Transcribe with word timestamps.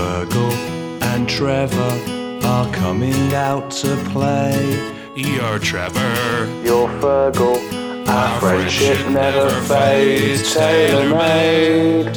Fergal 0.00 1.02
and 1.02 1.28
Trevor 1.28 2.46
are 2.46 2.72
coming 2.72 3.34
out 3.34 3.70
to 3.70 3.94
play. 4.08 4.56
You're 5.14 5.58
Trevor, 5.58 6.46
You're 6.64 6.88
Fergal, 7.02 8.08
our, 8.08 8.40
friendship, 8.40 9.06
never 9.10 9.50
fades, 9.66 10.54
tailor 10.54 11.14
made. 11.14 12.16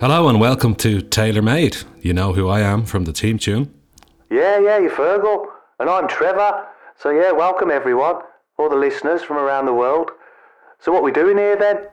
Hello 0.00 0.28
and 0.28 0.40
welcome 0.40 0.74
to 0.76 1.00
Tailor 1.00 1.42
Made. 1.42 1.76
You 2.00 2.12
know 2.12 2.32
who 2.32 2.48
I 2.48 2.58
am 2.58 2.86
from 2.86 3.04
the 3.04 3.12
team 3.12 3.38
tune. 3.38 3.72
Yeah, 4.32 4.58
yeah, 4.58 4.78
you're 4.80 4.90
Fergal, 4.90 5.46
and 5.78 5.88
I'm 5.88 6.08
Trevor. 6.08 6.66
So 6.98 7.10
yeah, 7.10 7.30
welcome 7.30 7.70
everyone, 7.70 8.16
all 8.58 8.68
the 8.68 8.74
listeners 8.74 9.22
from 9.22 9.36
around 9.36 9.66
the 9.66 9.74
world. 9.74 10.10
So 10.80 10.90
what 10.90 11.04
we 11.04 11.12
doing 11.12 11.38
here 11.38 11.54
then? 11.54 11.86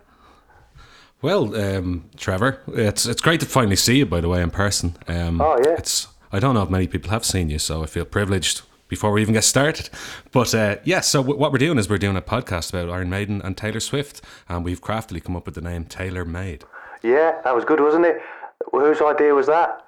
Well, 1.22 1.56
um, 1.56 2.10
Trevor, 2.16 2.62
it's 2.68 3.06
it's 3.06 3.22
great 3.22 3.40
to 3.40 3.46
finally 3.46 3.76
see 3.76 3.98
you. 3.98 4.06
By 4.06 4.22
the 4.22 4.30
way, 4.30 4.42
in 4.42 4.52
person. 4.52 4.96
Um, 5.08 5.42
Oh, 5.42 5.58
yeah. 5.64 5.76
It's 5.78 6.08
I 6.32 6.40
don't 6.40 6.54
know 6.54 6.64
if 6.64 6.70
many 6.70 6.88
people 6.88 7.10
have 7.10 7.26
seen 7.26 7.50
you, 7.50 7.60
so 7.60 7.84
I 7.84 7.86
feel 7.88 8.06
privileged. 8.06 8.62
Before 8.90 9.12
we 9.12 9.22
even 9.22 9.34
get 9.34 9.44
started, 9.44 9.90
but 10.32 10.56
uh, 10.56 10.78
yeah, 10.86 11.02
so 11.02 11.20
w- 11.22 11.38
what 11.38 11.52
we're 11.52 11.58
doing 11.58 11.78
is 11.78 11.90
we're 11.90 11.98
doing 11.98 12.16
a 12.16 12.22
podcast 12.22 12.70
about 12.70 12.90
Iron 12.90 13.10
Maiden 13.10 13.42
and 13.44 13.58
Taylor 13.58 13.82
Swift, 13.82 14.22
and 14.48 14.64
we've 14.64 14.80
craftily 14.80 15.20
come 15.20 15.36
up 15.36 15.46
with 15.46 15.56
the 15.56 15.62
name 15.62 15.84
Taylor 15.84 16.24
Made. 16.24 16.64
Yeah, 17.04 17.42
that 17.44 17.54
was 17.54 17.66
good, 17.66 17.82
wasn't 17.82 18.06
it? 18.06 18.22
Whose 18.72 19.02
idea 19.02 19.34
was 19.36 19.46
that? 19.48 19.86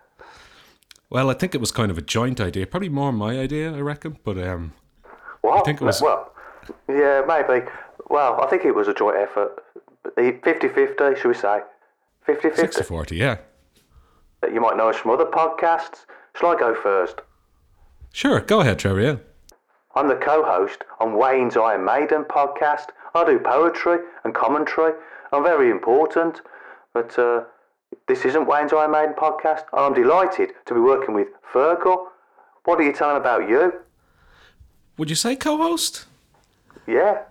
Well, 1.10 1.30
I 1.30 1.34
think 1.34 1.56
it 1.56 1.62
was 1.62 1.72
kind 1.72 1.90
of 1.92 1.98
a 1.98 2.02
joint 2.02 2.42
idea, 2.42 2.68
probably 2.68 2.90
more 2.90 3.14
my 3.14 3.40
idea, 3.40 3.74
I 3.74 3.80
reckon. 3.80 4.18
But 4.26 4.38
um, 4.38 4.74
What? 5.40 5.64
think 5.64 5.82
it 5.82 5.86
was- 5.86 6.02
Well, 6.02 6.34
yeah, 6.90 7.22
maybe. 7.26 7.66
Well, 8.10 8.42
I 8.42 8.48
think 8.48 8.66
it 8.66 8.76
was 8.76 8.90
a 8.90 8.94
joint 8.94 9.16
effort. 9.16 9.64
50-50, 10.06 11.18
should 11.18 11.28
we 11.28 11.34
say? 11.34 11.62
50-50. 12.28 12.56
60-40, 12.56 13.12
yeah, 13.18 13.38
You 14.52 14.62
might 14.62 14.78
know 14.78 14.90
us 14.90 14.98
from 14.98 15.12
other 15.12 15.26
podcasts. 15.26 16.06
Shall 16.36 16.50
I 16.56 16.60
go 16.60 16.76
first? 16.76 17.22
sure, 18.14 18.40
go 18.42 18.62
ahead, 18.62 18.80
Trevor. 18.80 19.02
Yeah. 19.02 19.16
I'm 19.96 20.08
the 20.08 20.16
co-host 20.16 20.84
on 21.00 21.18
Wayne's 21.18 21.58
Iron 21.58 21.84
Maiden 21.86 22.24
podcast. 22.24 22.88
I 23.16 23.26
do 23.26 23.40
poetry 23.40 24.00
and 24.24 24.34
commentary. 24.34 24.94
I'm 25.32 25.44
very 25.44 25.70
important, 25.72 26.42
but 26.94 27.18
uh, 27.18 27.44
this 28.08 28.24
isn't 28.26 28.48
Wayne's 28.48 28.72
Iron 28.74 28.92
Maiden 28.92 29.16
podcast. 29.16 29.64
I'm 29.74 29.94
delighted 29.94 30.52
to 30.68 30.74
be 30.74 30.80
working 30.80 31.14
with 31.16 31.28
Fergal. 31.52 32.06
What 32.66 32.80
are 32.80 32.84
you 32.84 32.94
telling 32.94 33.18
about 33.18 33.50
you? 33.50 33.74
Would 34.98 35.10
you 35.10 35.16
say 35.16 35.36
co-host? 35.36 36.06
Yeah, 36.88 37.24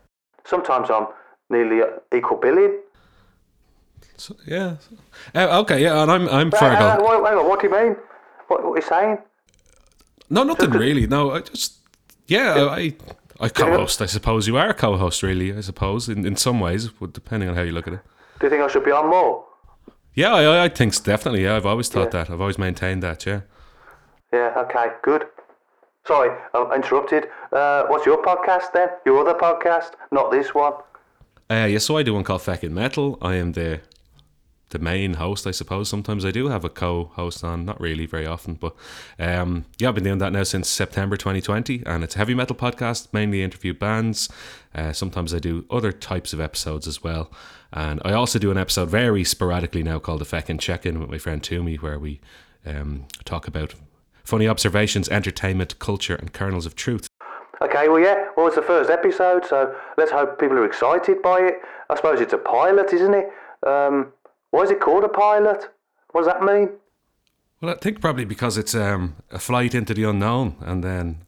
sometimes 0.44 0.90
I'm 0.90 1.06
nearly 1.50 1.82
uh, 1.82 1.86
equal 2.16 2.38
billing. 2.38 2.78
So, 4.16 4.34
yeah. 4.46 4.76
Uh, 5.34 5.60
okay, 5.60 5.82
yeah, 5.82 6.02
and 6.02 6.10
I'm 6.10 6.28
I'm 6.28 6.50
Hang 6.52 6.76
on, 6.76 6.98
Fergal. 6.98 7.08
wait, 7.08 7.22
wait, 7.22 7.36
wait, 7.36 7.44
what 7.48 7.60
do 7.60 7.68
you 7.68 7.72
mean? 7.72 7.96
What, 8.48 8.64
what 8.64 8.72
are 8.72 8.76
you 8.76 8.82
saying? 8.82 9.18
No, 10.30 10.42
nothing 10.42 10.70
really. 10.70 11.06
No, 11.06 11.30
I 11.30 11.40
just 11.40 11.76
yeah, 12.26 12.68
I 12.70 12.94
I 13.40 13.48
co-host. 13.48 14.02
I 14.02 14.06
suppose 14.06 14.46
you 14.48 14.56
are 14.56 14.68
a 14.68 14.74
co-host, 14.74 15.22
really. 15.22 15.56
I 15.56 15.60
suppose 15.60 16.08
in, 16.08 16.26
in 16.26 16.36
some 16.36 16.60
ways, 16.60 16.90
depending 17.12 17.48
on 17.48 17.54
how 17.54 17.62
you 17.62 17.72
look 17.72 17.86
at 17.86 17.94
it. 17.94 18.00
Do 18.40 18.46
you 18.46 18.50
think 18.50 18.62
I 18.62 18.68
should 18.68 18.84
be 18.84 18.90
on 18.90 19.08
more? 19.08 19.44
Yeah, 20.14 20.34
I, 20.34 20.64
I 20.64 20.68
think 20.68 21.00
definitely. 21.02 21.44
Yeah, 21.44 21.56
I've 21.56 21.66
always 21.66 21.88
thought 21.88 22.10
that. 22.10 22.28
I've 22.30 22.40
always 22.40 22.58
maintained 22.58 23.02
that. 23.04 23.24
Yeah. 23.24 23.42
Yeah, 24.32 24.52
okay, 24.58 24.88
good. 25.02 25.26
Sorry, 26.06 26.30
I 26.54 26.74
interrupted. 26.74 27.28
Uh, 27.52 27.84
what's 27.86 28.04
your 28.04 28.22
podcast 28.22 28.72
then? 28.72 28.88
Your 29.06 29.20
other 29.20 29.38
podcast? 29.38 29.92
Not 30.10 30.30
this 30.30 30.54
one? 30.54 30.72
Uh, 31.50 31.64
yeah, 31.64 31.78
so 31.78 31.96
I 31.96 32.02
do 32.02 32.12
one 32.12 32.24
called 32.24 32.42
Feckin' 32.42 32.72
Metal. 32.72 33.18
I 33.22 33.36
am 33.36 33.52
the 33.52 33.80
the 34.70 34.78
main 34.78 35.14
host, 35.14 35.46
I 35.46 35.50
suppose. 35.50 35.88
Sometimes 35.88 36.26
I 36.26 36.30
do 36.30 36.48
have 36.48 36.62
a 36.62 36.68
co-host 36.68 37.42
on, 37.42 37.64
not 37.64 37.80
really 37.80 38.04
very 38.04 38.26
often, 38.26 38.52
but 38.52 38.76
um, 39.18 39.64
yeah, 39.78 39.88
I've 39.88 39.94
been 39.94 40.04
doing 40.04 40.18
that 40.18 40.32
now 40.32 40.42
since 40.42 40.68
September 40.68 41.16
2020, 41.16 41.84
and 41.86 42.04
it's 42.04 42.16
a 42.16 42.18
heavy 42.18 42.34
metal 42.34 42.54
podcast, 42.54 43.08
mainly 43.14 43.42
interview 43.42 43.72
bands. 43.72 44.28
Uh, 44.74 44.92
sometimes 44.92 45.32
I 45.32 45.38
do 45.38 45.64
other 45.70 45.90
types 45.90 46.34
of 46.34 46.40
episodes 46.40 46.86
as 46.86 47.02
well, 47.02 47.30
and 47.72 48.02
I 48.04 48.12
also 48.12 48.38
do 48.38 48.50
an 48.50 48.58
episode 48.58 48.90
very 48.90 49.24
sporadically 49.24 49.82
now 49.82 49.98
called 49.98 50.20
the 50.20 50.26
Feckin' 50.26 50.60
Check-In 50.60 51.00
with 51.00 51.08
my 51.08 51.18
friend 51.18 51.42
Toomey, 51.42 51.76
where 51.76 51.98
we 51.98 52.20
um, 52.66 53.06
talk 53.24 53.48
about 53.48 53.74
funny 54.22 54.46
observations, 54.46 55.08
entertainment, 55.08 55.78
culture, 55.78 56.14
and 56.14 56.34
kernels 56.34 56.66
of 56.66 56.76
truth. 56.76 57.08
Okay, 57.60 57.88
well, 57.88 57.98
yeah, 57.98 58.28
well, 58.36 58.46
it's 58.46 58.56
the 58.56 58.62
first 58.62 58.88
episode, 58.88 59.44
so 59.44 59.74
let's 59.96 60.12
hope 60.12 60.38
people 60.38 60.56
are 60.58 60.64
excited 60.64 61.20
by 61.22 61.40
it. 61.40 61.60
I 61.90 61.96
suppose 61.96 62.20
it's 62.20 62.32
a 62.32 62.38
pilot, 62.38 62.92
isn't 62.92 63.14
it? 63.14 63.30
Um, 63.66 64.12
why 64.50 64.62
is 64.62 64.70
it 64.70 64.80
called 64.80 65.04
a 65.04 65.08
pilot? 65.08 65.68
What 66.12 66.24
does 66.24 66.32
that 66.32 66.42
mean? 66.42 66.70
Well, 67.60 67.74
I 67.74 67.78
think 67.78 68.00
probably 68.00 68.24
because 68.24 68.56
it's 68.56 68.74
um, 68.74 69.16
a 69.32 69.40
flight 69.40 69.74
into 69.74 69.92
the 69.92 70.04
unknown, 70.04 70.56
and 70.60 70.84
then, 70.84 71.22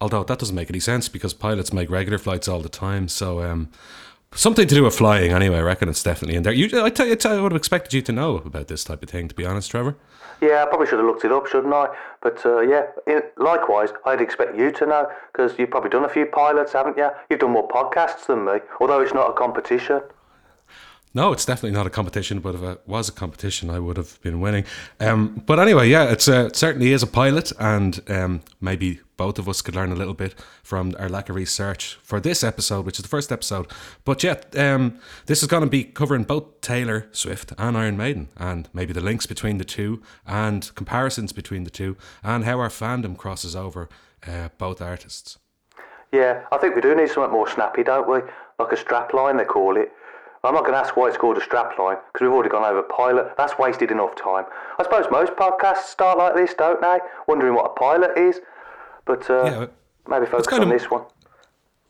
although 0.00 0.24
that 0.24 0.40
doesn't 0.40 0.56
make 0.56 0.70
any 0.70 0.80
sense 0.80 1.08
because 1.08 1.32
pilots 1.32 1.72
make 1.72 1.88
regular 1.88 2.18
flights 2.18 2.48
all 2.48 2.60
the 2.60 2.68
time, 2.68 3.06
so 3.06 3.42
um, 3.42 3.70
something 4.34 4.66
to 4.66 4.74
do 4.74 4.84
with 4.84 4.94
flying 4.94 5.32
anyway. 5.32 5.58
I 5.58 5.62
reckon 5.62 5.88
it's 5.88 6.02
definitely 6.02 6.36
in 6.36 6.42
there. 6.42 6.52
You, 6.52 6.82
I 6.82 6.90
tell 6.90 7.06
you, 7.06 7.16
I 7.24 7.40
would 7.40 7.52
have 7.52 7.58
expected 7.58 7.92
you 7.92 8.02
to 8.02 8.12
know 8.12 8.36
about 8.38 8.68
this 8.68 8.84
type 8.84 9.02
of 9.02 9.10
thing. 9.10 9.28
To 9.28 9.34
be 9.34 9.44
honest, 9.44 9.70
Trevor. 9.70 9.96
Yeah, 10.40 10.62
I 10.62 10.66
probably 10.66 10.86
should 10.86 10.98
have 10.98 11.06
looked 11.06 11.24
it 11.24 11.32
up, 11.32 11.46
shouldn't 11.46 11.74
I? 11.74 11.88
But 12.22 12.44
uh, 12.46 12.60
yeah, 12.60 12.86
in, 13.06 13.22
likewise, 13.36 13.90
I'd 14.06 14.22
expect 14.22 14.56
you 14.56 14.70
to 14.72 14.86
know 14.86 15.06
because 15.32 15.58
you've 15.58 15.70
probably 15.70 15.90
done 15.90 16.04
a 16.04 16.08
few 16.08 16.26
pilots, 16.26 16.72
haven't 16.72 16.96
you? 16.96 17.10
You've 17.28 17.40
done 17.40 17.50
more 17.50 17.68
podcasts 17.68 18.26
than 18.26 18.46
me, 18.46 18.60
although 18.80 19.00
it's 19.00 19.12
not 19.12 19.28
a 19.28 19.34
competition. 19.34 20.00
No, 21.12 21.32
it's 21.32 21.44
definitely 21.44 21.76
not 21.76 21.88
a 21.88 21.90
competition, 21.90 22.38
but 22.38 22.54
if 22.54 22.62
it 22.62 22.82
was 22.86 23.08
a 23.08 23.12
competition, 23.12 23.68
I 23.68 23.80
would 23.80 23.96
have 23.96 24.20
been 24.22 24.40
winning. 24.40 24.64
Um, 25.00 25.42
but 25.44 25.58
anyway, 25.58 25.88
yeah, 25.88 26.04
it's 26.04 26.28
a, 26.28 26.46
it 26.46 26.56
certainly 26.56 26.92
is 26.92 27.02
a 27.02 27.06
pilot, 27.08 27.52
and 27.58 28.00
um, 28.08 28.42
maybe 28.60 29.00
both 29.16 29.38
of 29.40 29.48
us 29.48 29.60
could 29.60 29.74
learn 29.74 29.90
a 29.90 29.96
little 29.96 30.14
bit 30.14 30.36
from 30.62 30.94
our 31.00 31.08
lack 31.08 31.28
of 31.28 31.34
research 31.34 31.98
for 32.02 32.20
this 32.20 32.44
episode, 32.44 32.86
which 32.86 32.98
is 32.98 33.02
the 33.02 33.08
first 33.08 33.32
episode. 33.32 33.66
But 34.04 34.22
yeah, 34.22 34.40
um, 34.56 35.00
this 35.26 35.42
is 35.42 35.48
going 35.48 35.64
to 35.64 35.68
be 35.68 35.82
covering 35.82 36.22
both 36.22 36.60
Taylor 36.60 37.08
Swift 37.10 37.52
and 37.58 37.76
Iron 37.76 37.96
Maiden, 37.96 38.28
and 38.36 38.68
maybe 38.72 38.92
the 38.92 39.00
links 39.00 39.26
between 39.26 39.58
the 39.58 39.64
two, 39.64 40.00
and 40.26 40.72
comparisons 40.76 41.32
between 41.32 41.64
the 41.64 41.70
two, 41.70 41.96
and 42.22 42.44
how 42.44 42.60
our 42.60 42.68
fandom 42.68 43.16
crosses 43.16 43.56
over 43.56 43.88
uh, 44.28 44.50
both 44.58 44.80
artists. 44.80 45.38
Yeah, 46.12 46.44
I 46.52 46.58
think 46.58 46.76
we 46.76 46.80
do 46.80 46.94
need 46.94 47.10
something 47.10 47.32
more 47.32 47.48
snappy, 47.48 47.82
don't 47.82 48.08
we? 48.08 48.20
Like 48.60 48.72
a 48.72 48.76
strap 48.76 49.12
line, 49.12 49.38
they 49.38 49.44
call 49.44 49.76
it. 49.76 49.92
I'm 50.42 50.54
not 50.54 50.60
going 50.62 50.72
to 50.72 50.78
ask 50.78 50.96
why 50.96 51.08
it's 51.08 51.18
called 51.18 51.36
a 51.36 51.40
strapline 51.40 51.98
because 52.12 52.22
we've 52.22 52.30
already 52.32 52.48
gone 52.48 52.64
over 52.64 52.82
pilot. 52.82 53.34
That's 53.36 53.58
wasted 53.58 53.90
enough 53.90 54.14
time. 54.16 54.44
I 54.78 54.82
suppose 54.84 55.04
most 55.10 55.32
podcasts 55.32 55.84
start 55.88 56.16
like 56.18 56.34
this, 56.34 56.54
don't 56.54 56.80
they? 56.80 56.98
Wondering 57.28 57.54
what 57.54 57.66
a 57.66 57.74
pilot 57.74 58.16
is. 58.16 58.40
But 59.04 59.28
uh, 59.28 59.44
Yeah, 59.44 59.66
maybe 60.08 60.26
focus 60.26 60.46
kind 60.46 60.62
on 60.64 60.72
of- 60.72 60.78
this 60.78 60.90
one. 60.90 61.02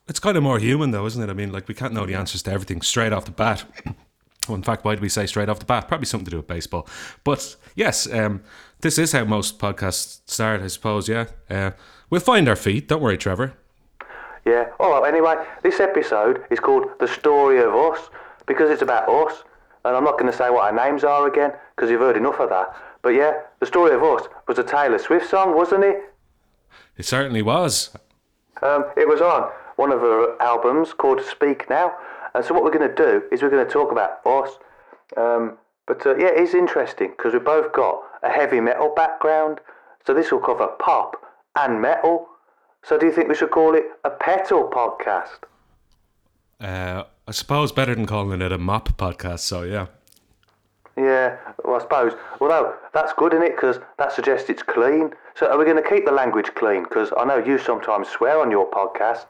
It's 0.07 0.19
kind 0.19 0.35
of 0.35 0.43
more 0.43 0.59
human, 0.59 0.91
though, 0.91 1.05
isn't 1.05 1.23
it? 1.23 1.29
I 1.29 1.33
mean, 1.33 1.53
like 1.53 1.69
we 1.69 1.73
can't 1.73 1.93
know 1.93 2.05
the 2.05 2.15
answers 2.15 2.41
to 2.43 2.51
everything 2.51 2.81
straight 2.81 3.13
off 3.13 3.23
the 3.23 3.31
bat. 3.31 3.63
well, 4.49 4.55
in 4.55 4.63
fact, 4.63 4.83
why 4.83 4.95
do 4.95 5.01
we 5.01 5.07
say 5.07 5.25
straight 5.25 5.47
off 5.47 5.59
the 5.59 5.65
bat? 5.65 5.87
Probably 5.87 6.05
something 6.05 6.25
to 6.25 6.31
do 6.31 6.37
with 6.37 6.47
baseball. 6.47 6.85
But 7.23 7.55
yes, 7.75 8.11
um, 8.11 8.43
this 8.81 8.97
is 8.97 9.13
how 9.13 9.23
most 9.23 9.57
podcasts 9.59 10.19
start, 10.25 10.61
I 10.61 10.67
suppose. 10.67 11.07
Yeah, 11.07 11.27
uh, 11.49 11.71
we'll 12.09 12.19
find 12.19 12.49
our 12.49 12.57
feet. 12.57 12.89
Don't 12.89 13.01
worry, 13.01 13.17
Trevor. 13.17 13.53
Yeah. 14.45 14.69
All 14.79 14.99
right. 14.99 15.07
Anyway, 15.07 15.35
this 15.63 15.79
episode 15.79 16.43
is 16.49 16.59
called 16.59 16.89
"The 16.99 17.07
Story 17.07 17.59
of 17.61 17.73
Us" 17.73 18.09
because 18.53 18.69
it's 18.69 18.81
about 18.81 19.07
us. 19.09 19.43
And 19.83 19.95
I'm 19.95 20.03
not 20.03 20.19
going 20.19 20.31
to 20.31 20.37
say 20.37 20.49
what 20.49 20.63
our 20.65 20.85
names 20.85 21.03
are 21.03 21.27
again 21.27 21.53
because 21.75 21.89
you've 21.89 22.01
heard 22.01 22.17
enough 22.17 22.39
of 22.39 22.49
that. 22.49 22.75
But 23.01 23.09
yeah, 23.09 23.33
"The 23.59 23.65
Story 23.65 23.95
of 23.95 24.03
Us" 24.03 24.27
was 24.47 24.59
a 24.59 24.63
Taylor 24.63 24.99
Swift 24.99 25.29
song, 25.29 25.55
wasn't 25.55 25.83
it? 25.83 26.13
It 26.97 27.05
certainly 27.05 27.41
was. 27.41 27.89
Um, 28.61 28.85
it 28.95 29.07
was 29.07 29.21
on 29.21 29.49
one 29.77 29.91
of 29.91 30.01
her 30.01 30.39
albums 30.39 30.93
called 30.93 31.21
Speak 31.21 31.69
Now. 31.69 31.93
And 32.35 32.45
so 32.45 32.53
what 32.53 32.63
we're 32.63 32.71
going 32.71 32.87
to 32.87 32.95
do 32.95 33.23
is 33.31 33.41
we're 33.41 33.49
going 33.49 33.65
to 33.65 33.71
talk 33.71 33.91
about 33.91 34.25
us. 34.25 34.51
Um, 35.17 35.57
but 35.87 36.05
uh, 36.05 36.15
yeah, 36.15 36.29
it's 36.31 36.53
interesting 36.53 37.11
because 37.17 37.33
we've 37.33 37.43
both 37.43 37.73
got 37.73 38.01
a 38.23 38.29
heavy 38.29 38.59
metal 38.59 38.93
background. 38.95 39.59
So 40.05 40.13
this 40.13 40.31
will 40.31 40.39
cover 40.39 40.67
pop 40.79 41.15
and 41.55 41.81
metal. 41.81 42.27
So 42.83 42.97
do 42.97 43.05
you 43.07 43.11
think 43.11 43.27
we 43.27 43.35
should 43.35 43.51
call 43.51 43.75
it 43.75 43.85
a 44.03 44.09
petal 44.09 44.69
podcast? 44.69 45.43
Uh, 46.61 47.03
I 47.27 47.31
suppose 47.31 47.71
better 47.71 47.95
than 47.95 48.05
calling 48.05 48.41
it 48.41 48.51
a 48.51 48.57
mop 48.57 48.89
podcast. 48.97 49.39
So 49.39 49.63
yeah. 49.63 49.87
Yeah, 50.97 51.37
well, 51.63 51.75
I 51.75 51.79
suppose. 51.79 52.13
Although 52.39 52.75
that's 52.93 53.13
good, 53.13 53.33
isn't 53.33 53.45
it? 53.45 53.55
Because 53.55 53.79
that 53.97 54.11
suggests 54.11 54.49
it's 54.49 54.61
clean. 54.61 55.11
So 55.35 55.47
are 55.47 55.57
we 55.57 55.65
going 55.65 55.81
to 55.81 55.89
keep 55.89 56.05
the 56.05 56.11
language 56.11 56.53
clean? 56.55 56.83
Because 56.83 57.11
I 57.17 57.23
know 57.23 57.37
you 57.37 57.57
sometimes 57.57 58.09
swear 58.09 58.39
on 58.39 58.51
your 58.51 58.69
podcast. 58.69 59.27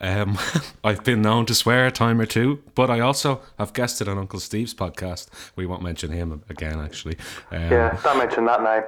Um, 0.00 0.38
I've 0.84 1.04
been 1.04 1.22
known 1.22 1.46
to 1.46 1.54
swear 1.54 1.86
a 1.86 1.90
time 1.90 2.20
or 2.20 2.26
two, 2.26 2.62
but 2.74 2.90
I 2.90 3.00
also 3.00 3.42
have 3.58 3.72
guested 3.72 4.08
on 4.08 4.16
Uncle 4.16 4.40
Steve's 4.40 4.74
podcast. 4.74 5.28
We 5.54 5.66
won't 5.66 5.82
mention 5.82 6.10
him 6.12 6.42
again, 6.48 6.80
actually. 6.80 7.18
Um, 7.50 7.70
Yeah, 7.70 8.00
don't 8.02 8.18
mention 8.18 8.44
that 8.46 8.62
name. 8.62 8.84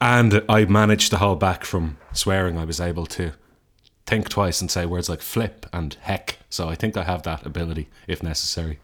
And 0.00 0.42
I 0.48 0.64
managed 0.64 1.10
to 1.10 1.18
hold 1.18 1.40
back 1.40 1.64
from 1.64 1.98
swearing. 2.12 2.58
I 2.58 2.64
was 2.64 2.80
able 2.80 3.06
to 3.06 3.32
think 4.10 4.28
twice 4.28 4.60
and 4.60 4.70
say 4.70 4.84
words 4.86 5.08
like 5.08 5.22
flip 5.22 5.66
and 5.72 5.96
heck. 6.02 6.38
So 6.50 6.68
I 6.68 6.74
think 6.74 6.96
I 6.96 7.04
have 7.04 7.22
that 7.22 7.46
ability 7.46 7.88
if 8.06 8.22
necessary. 8.22 8.78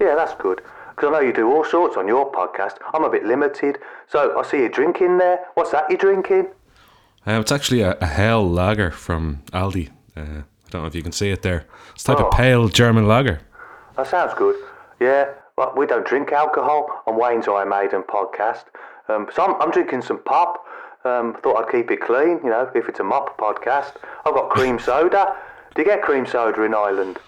Yeah, 0.00 0.14
that's 0.14 0.34
good. 0.40 0.62
Because 0.90 1.08
I 1.08 1.12
know 1.12 1.20
you 1.20 1.32
do 1.32 1.50
all 1.52 1.64
sorts 1.64 1.96
on 1.96 2.06
your 2.08 2.30
podcast. 2.32 2.76
I'm 2.94 3.04
a 3.04 3.10
bit 3.10 3.24
limited. 3.24 3.78
So 4.08 4.38
I 4.38 4.42
see 4.48 4.58
you 4.58 4.68
drinking 4.68 5.18
there. 5.18 5.40
What's 5.54 5.72
that 5.72 5.90
you're 5.90 5.98
drinking? 5.98 6.46
Um, 7.26 7.40
it's 7.42 7.52
actually 7.52 7.82
a, 7.82 7.96
a 8.00 8.06
Hell 8.06 8.48
lager 8.48 8.90
from 8.90 9.42
Aldi. 9.52 9.88
Uh, 10.16 10.20
I 10.20 10.44
don't 10.70 10.82
know 10.82 10.86
if 10.86 10.94
you 10.94 11.02
can 11.02 11.12
see 11.12 11.30
it 11.30 11.42
there. 11.42 11.66
It's 11.94 12.04
a 12.04 12.06
type 12.06 12.20
Oh. 12.20 12.28
of 12.28 12.32
pale 12.32 12.68
German 12.68 13.06
lager. 13.08 13.40
That 13.96 14.06
sounds 14.06 14.32
good. 14.34 14.56
Yeah, 15.00 15.28
well, 15.58 15.72
we 15.76 15.86
don't 15.86 16.06
drink 16.06 16.32
alcohol 16.32 17.02
on 17.06 17.18
Wayne's 17.18 17.48
Iron 17.48 17.68
Maiden 17.68 18.02
podcast. 18.02 18.64
Um, 19.08 19.28
so 19.34 19.44
I'm, 19.44 19.60
I'm 19.60 19.70
drinking 19.70 20.02
some 20.02 20.22
pop. 20.22 20.64
Um, 21.04 21.34
thought 21.42 21.56
I'd 21.64 21.72
keep 21.72 21.90
it 21.90 22.00
clean, 22.00 22.40
you 22.44 22.50
know, 22.50 22.70
if 22.74 22.88
it's 22.88 23.00
a 23.00 23.04
mop 23.04 23.38
podcast. 23.38 23.96
I've 24.26 24.34
got 24.34 24.50
cream 24.50 24.78
soda. 24.78 25.34
Do 25.74 25.82
you 25.82 25.86
get 25.86 26.02
cream 26.02 26.26
soda 26.26 26.62
in 26.62 26.74
Ireland? 26.74 27.18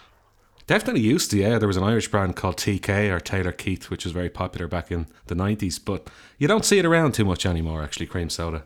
Definitely 0.66 1.00
used 1.00 1.30
to, 1.30 1.38
yeah. 1.38 1.58
There 1.58 1.66
was 1.68 1.76
an 1.76 1.82
Irish 1.82 2.08
brand 2.08 2.36
called 2.36 2.56
TK 2.56 3.10
or 3.10 3.18
Taylor 3.18 3.52
Keith, 3.52 3.90
which 3.90 4.04
was 4.04 4.12
very 4.12 4.30
popular 4.30 4.68
back 4.68 4.90
in 4.90 5.06
the 5.26 5.34
90s, 5.34 5.80
but 5.84 6.08
you 6.38 6.46
don't 6.46 6.64
see 6.64 6.78
it 6.78 6.84
around 6.84 7.12
too 7.12 7.24
much 7.24 7.46
anymore, 7.46 7.82
actually, 7.82 8.06
cream 8.06 8.30
soda. 8.30 8.62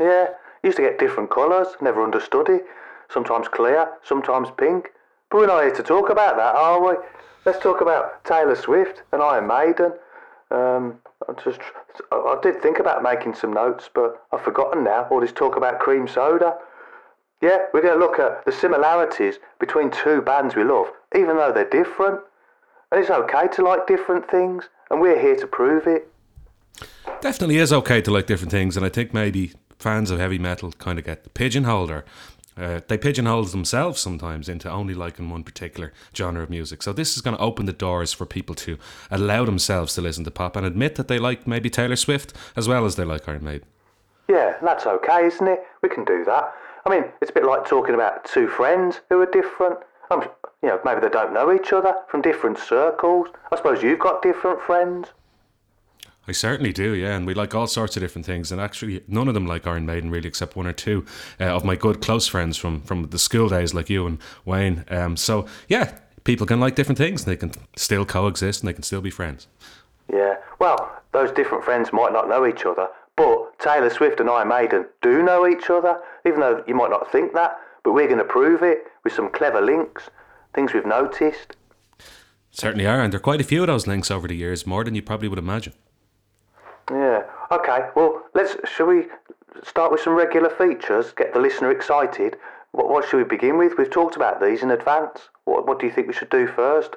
Yeah, 0.00 0.28
used 0.62 0.76
to 0.76 0.82
get 0.82 0.98
different 0.98 1.30
colours, 1.30 1.68
never 1.80 2.02
understood 2.02 2.48
it. 2.48 2.64
Sometimes 3.10 3.48
clear, 3.48 3.88
sometimes 4.02 4.48
pink. 4.56 4.90
But 5.30 5.38
we're 5.38 5.46
not 5.46 5.62
here 5.64 5.74
to 5.74 5.82
talk 5.82 6.10
about 6.10 6.36
that, 6.36 6.54
are 6.54 6.80
we? 6.80 6.96
Let's 7.44 7.58
talk 7.58 7.80
about 7.80 8.24
Taylor 8.24 8.56
Swift 8.56 9.02
and 9.12 9.22
Iron 9.22 9.46
Maiden. 9.46 9.92
Um, 10.54 11.00
I 11.28 11.32
just, 11.42 11.60
I 12.12 12.38
did 12.42 12.62
think 12.62 12.78
about 12.78 13.02
making 13.02 13.34
some 13.34 13.52
notes, 13.52 13.90
but 13.92 14.24
I've 14.32 14.42
forgotten 14.42 14.84
now. 14.84 15.08
All 15.10 15.20
this 15.20 15.32
talk 15.32 15.56
about 15.56 15.80
cream 15.80 16.06
soda. 16.06 16.56
Yeah, 17.42 17.58
we're 17.72 17.82
going 17.82 17.98
to 17.98 18.04
look 18.04 18.18
at 18.20 18.44
the 18.44 18.52
similarities 18.52 19.38
between 19.58 19.90
two 19.90 20.22
bands 20.22 20.54
we 20.54 20.62
love, 20.62 20.86
even 21.14 21.36
though 21.36 21.52
they're 21.52 21.68
different. 21.68 22.20
And 22.92 23.00
it's 23.00 23.10
okay 23.10 23.48
to 23.48 23.62
like 23.62 23.88
different 23.88 24.30
things, 24.30 24.68
and 24.90 25.00
we're 25.00 25.20
here 25.20 25.36
to 25.36 25.46
prove 25.46 25.88
it. 25.88 26.08
Definitely 27.20 27.56
is 27.56 27.72
okay 27.72 28.00
to 28.02 28.10
like 28.12 28.26
different 28.26 28.52
things, 28.52 28.76
and 28.76 28.86
I 28.86 28.88
think 28.88 29.12
maybe 29.12 29.52
fans 29.78 30.10
of 30.10 30.20
heavy 30.20 30.38
metal 30.38 30.70
kind 30.72 30.98
of 30.98 31.04
get 31.04 31.34
pigeonholed 31.34 31.90
or 31.90 32.04
uh, 32.56 32.80
they 32.88 32.96
pigeonhole 32.96 33.44
themselves 33.44 34.00
sometimes 34.00 34.48
into 34.48 34.70
only 34.70 34.94
liking 34.94 35.28
one 35.28 35.42
particular 35.42 35.92
genre 36.16 36.42
of 36.42 36.50
music. 36.50 36.82
So 36.82 36.92
this 36.92 37.16
is 37.16 37.22
going 37.22 37.36
to 37.36 37.42
open 37.42 37.66
the 37.66 37.72
doors 37.72 38.12
for 38.12 38.26
people 38.26 38.54
to 38.56 38.78
allow 39.10 39.44
themselves 39.44 39.94
to 39.94 40.00
listen 40.00 40.24
to 40.24 40.30
pop 40.30 40.56
and 40.56 40.66
admit 40.66 40.94
that 40.96 41.08
they 41.08 41.18
like 41.18 41.46
maybe 41.46 41.70
Taylor 41.70 41.96
Swift 41.96 42.32
as 42.56 42.68
well 42.68 42.84
as 42.84 42.96
they 42.96 43.04
like 43.04 43.28
Iron 43.28 43.44
Maiden. 43.44 43.66
Yeah, 44.28 44.56
that's 44.62 44.86
okay, 44.86 45.26
isn't 45.26 45.46
it? 45.46 45.60
We 45.82 45.88
can 45.88 46.04
do 46.04 46.24
that. 46.24 46.54
I 46.86 46.90
mean, 46.90 47.04
it's 47.20 47.30
a 47.30 47.34
bit 47.34 47.44
like 47.44 47.66
talking 47.66 47.94
about 47.94 48.24
two 48.24 48.48
friends 48.48 49.00
who 49.08 49.20
are 49.20 49.26
different. 49.26 49.78
You 50.10 50.70
know, 50.70 50.80
maybe 50.84 51.00
they 51.00 51.08
don't 51.08 51.34
know 51.34 51.52
each 51.52 51.72
other 51.72 51.94
from 52.08 52.22
different 52.22 52.58
circles. 52.58 53.28
I 53.52 53.56
suppose 53.56 53.82
you've 53.82 53.98
got 53.98 54.22
different 54.22 54.60
friends. 54.62 55.08
I 56.26 56.32
certainly 56.32 56.72
do, 56.72 56.94
yeah, 56.94 57.16
and 57.16 57.26
we 57.26 57.34
like 57.34 57.54
all 57.54 57.66
sorts 57.66 57.96
of 57.96 58.02
different 58.02 58.24
things, 58.24 58.50
and 58.50 58.60
actually 58.60 59.02
none 59.06 59.28
of 59.28 59.34
them 59.34 59.46
like 59.46 59.66
Iron 59.66 59.84
Maiden 59.84 60.10
really, 60.10 60.28
except 60.28 60.56
one 60.56 60.66
or 60.66 60.72
two 60.72 61.04
uh, 61.38 61.44
of 61.44 61.64
my 61.64 61.76
good 61.76 62.00
close 62.00 62.26
friends 62.26 62.56
from 62.56 62.80
from 62.82 63.10
the 63.10 63.18
school 63.18 63.48
days, 63.48 63.74
like 63.74 63.90
you 63.90 64.06
and 64.06 64.18
Wayne. 64.44 64.84
Um, 64.88 65.16
so 65.16 65.46
yeah, 65.68 65.98
people 66.24 66.46
can 66.46 66.60
like 66.60 66.74
different 66.74 66.98
things, 66.98 67.24
and 67.24 67.32
they 67.32 67.36
can 67.36 67.52
still 67.76 68.04
coexist, 68.04 68.62
and 68.62 68.68
they 68.68 68.72
can 68.72 68.82
still 68.82 69.02
be 69.02 69.10
friends. 69.10 69.48
Yeah, 70.12 70.36
well, 70.58 71.02
those 71.12 71.30
different 71.30 71.64
friends 71.64 71.92
might 71.92 72.12
not 72.12 72.28
know 72.28 72.46
each 72.46 72.64
other, 72.64 72.88
but 73.16 73.58
Taylor 73.58 73.90
Swift 73.90 74.20
and 74.20 74.30
Iron 74.30 74.48
Maiden 74.48 74.86
do 75.02 75.22
know 75.22 75.46
each 75.46 75.70
other, 75.70 76.00
even 76.26 76.40
though 76.40 76.64
you 76.66 76.74
might 76.74 76.90
not 76.90 77.10
think 77.10 77.34
that. 77.34 77.58
But 77.82 77.92
we're 77.92 78.06
going 78.06 78.18
to 78.18 78.24
prove 78.24 78.62
it 78.62 78.86
with 79.04 79.12
some 79.12 79.30
clever 79.30 79.60
links, 79.60 80.08
things 80.54 80.72
we've 80.72 80.86
noticed. 80.86 81.56
Certainly 82.50 82.86
are, 82.86 83.02
and 83.02 83.12
there 83.12 83.18
are 83.18 83.22
quite 83.22 83.40
a 83.40 83.44
few 83.44 83.62
of 83.62 83.66
those 83.66 83.86
links 83.86 84.10
over 84.10 84.26
the 84.26 84.36
years, 84.36 84.66
more 84.66 84.84
than 84.84 84.94
you 84.94 85.02
probably 85.02 85.28
would 85.28 85.38
imagine. 85.38 85.74
Yeah. 86.90 87.22
Okay. 87.50 87.88
Well, 87.94 88.22
let's. 88.34 88.56
Shall 88.68 88.86
we 88.86 89.06
start 89.62 89.92
with 89.92 90.00
some 90.00 90.14
regular 90.14 90.50
features? 90.50 91.12
Get 91.12 91.32
the 91.32 91.40
listener 91.40 91.70
excited. 91.70 92.36
What, 92.72 92.88
what 92.88 93.08
should 93.08 93.18
we 93.18 93.24
begin 93.24 93.56
with? 93.56 93.74
We've 93.78 93.90
talked 93.90 94.16
about 94.16 94.40
these 94.40 94.62
in 94.62 94.70
advance. 94.70 95.28
What, 95.44 95.66
what 95.66 95.78
do 95.78 95.86
you 95.86 95.92
think 95.92 96.08
we 96.08 96.12
should 96.12 96.30
do 96.30 96.46
first? 96.46 96.96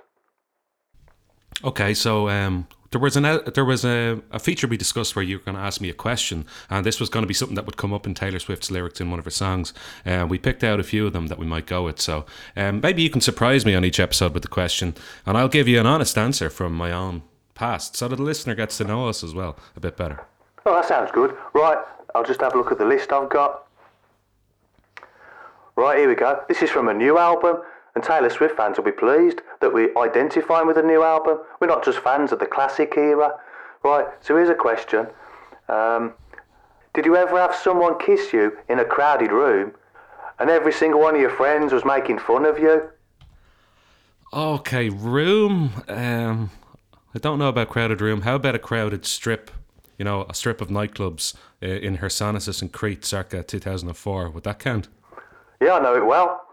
Okay, 1.63 1.93
so 1.93 2.29
um, 2.29 2.67
there 2.91 3.01
was 3.01 3.17
an 3.17 3.23
there 3.53 3.65
was 3.65 3.83
a, 3.83 4.21
a 4.31 4.39
feature 4.39 4.67
we 4.67 4.77
discussed 4.77 5.15
where 5.15 5.23
you 5.23 5.37
were 5.37 5.43
going 5.43 5.57
to 5.57 5.61
ask 5.61 5.81
me 5.81 5.89
a 5.89 5.93
question, 5.93 6.45
and 6.69 6.85
this 6.85 6.99
was 6.99 7.09
going 7.09 7.23
to 7.23 7.27
be 7.27 7.33
something 7.33 7.55
that 7.55 7.65
would 7.65 7.77
come 7.77 7.93
up 7.93 8.05
in 8.05 8.13
Taylor 8.13 8.39
Swift's 8.39 8.71
lyrics 8.71 9.01
in 9.01 9.09
one 9.09 9.19
of 9.19 9.25
her 9.25 9.31
songs. 9.31 9.73
Uh, 10.05 10.25
we 10.29 10.37
picked 10.37 10.63
out 10.63 10.79
a 10.79 10.83
few 10.83 11.07
of 11.07 11.13
them 11.13 11.27
that 11.27 11.39
we 11.39 11.45
might 11.45 11.65
go 11.65 11.83
with. 11.83 11.99
So 11.99 12.25
um, 12.55 12.81
maybe 12.81 13.01
you 13.01 13.09
can 13.09 13.21
surprise 13.21 13.65
me 13.65 13.75
on 13.75 13.83
each 13.83 13.99
episode 13.99 14.33
with 14.33 14.43
the 14.43 14.49
question, 14.49 14.95
and 15.25 15.37
I'll 15.37 15.47
give 15.47 15.67
you 15.67 15.79
an 15.79 15.85
honest 15.85 16.17
answer 16.17 16.49
from 16.49 16.73
my 16.73 16.91
own 16.91 17.23
past, 17.57 17.98
so 17.98 18.07
that 18.07 18.15
the 18.15 18.24
listener 18.24 18.56
gets 18.56 18.77
to 18.77 18.83
know 18.83 19.09
us 19.09 19.24
as 19.24 19.33
well 19.33 19.57
a 19.75 19.80
bit 19.80 19.98
better. 19.98 20.25
Oh, 20.65 20.74
that 20.75 20.86
sounds 20.86 21.12
good. 21.12 21.36
Right. 21.54 21.77
I'll 22.15 22.24
just 22.24 22.42
have 22.42 22.54
a 22.54 22.57
look 22.57 22.71
at 22.71 22.77
the 22.77 22.86
list 22.86 23.12
I've 23.12 23.30
got. 23.30 23.68
Right, 25.75 26.00
here 26.00 26.07
we 26.07 26.15
go. 26.15 26.42
This 26.48 26.62
is 26.62 26.71
from 26.71 26.88
a 26.88 26.94
new 26.94 27.18
album, 27.18 27.57
and 27.94 28.04
Taylor 28.04 28.30
Swift 28.30 28.57
fans 28.57 28.77
will 28.77 28.86
be 28.86 28.92
pleased 28.92 29.42
that 29.62 29.74
we're 29.74 29.95
identifying 29.98 30.68
with 30.68 30.77
a 30.77 30.81
new 30.81 31.04
album. 31.04 31.39
We're 31.59 31.68
not 31.68 31.83
just 31.83 32.00
fans 32.00 32.31
of 32.31 32.39
the 32.39 32.48
classic 32.48 32.94
era. 32.98 33.39
Right, 33.83 34.06
so 34.21 34.36
here's 34.36 34.50
a 34.50 34.56
question. 34.56 35.07
Um, 35.69 36.13
did 36.94 37.06
you 37.06 37.15
ever 37.15 37.38
have 37.38 37.54
someone 37.54 38.00
kiss 38.00 38.33
you 38.33 38.57
in 38.69 38.80
a 38.80 38.86
crowded 38.86 39.31
room 39.31 39.74
and 40.39 40.50
every 40.50 40.74
single 40.74 41.00
one 41.00 41.13
of 41.13 41.21
your 41.21 41.30
friends 41.30 41.71
was 41.71 41.86
making 41.86 42.18
fun 42.19 42.45
of 42.45 42.57
you? 42.57 42.89
Okay, 44.33 44.89
room. 44.89 45.71
Um, 45.88 46.50
I 47.15 47.19
don't 47.19 47.39
know 47.39 47.50
about 47.50 47.69
crowded 47.69 48.01
room. 48.01 48.21
How 48.21 48.36
about 48.36 48.56
a 48.56 48.59
crowded 48.59 49.06
strip? 49.06 49.50
You 49.98 50.06
know, 50.06 50.25
a 50.30 50.33
strip 50.33 50.62
of 50.62 50.68
nightclubs 50.68 51.33
uh, 51.63 51.68
in 51.68 51.98
Hersonissos 51.98 52.62
and 52.62 52.71
Crete, 52.71 53.04
circa 53.04 53.44
2004. 53.44 54.30
Would 54.30 54.44
that 54.44 54.59
count? 54.59 54.88
Yeah, 55.59 55.74
I 55.74 55.80
know 55.80 55.95
it 55.95 56.06
well. 56.06 56.44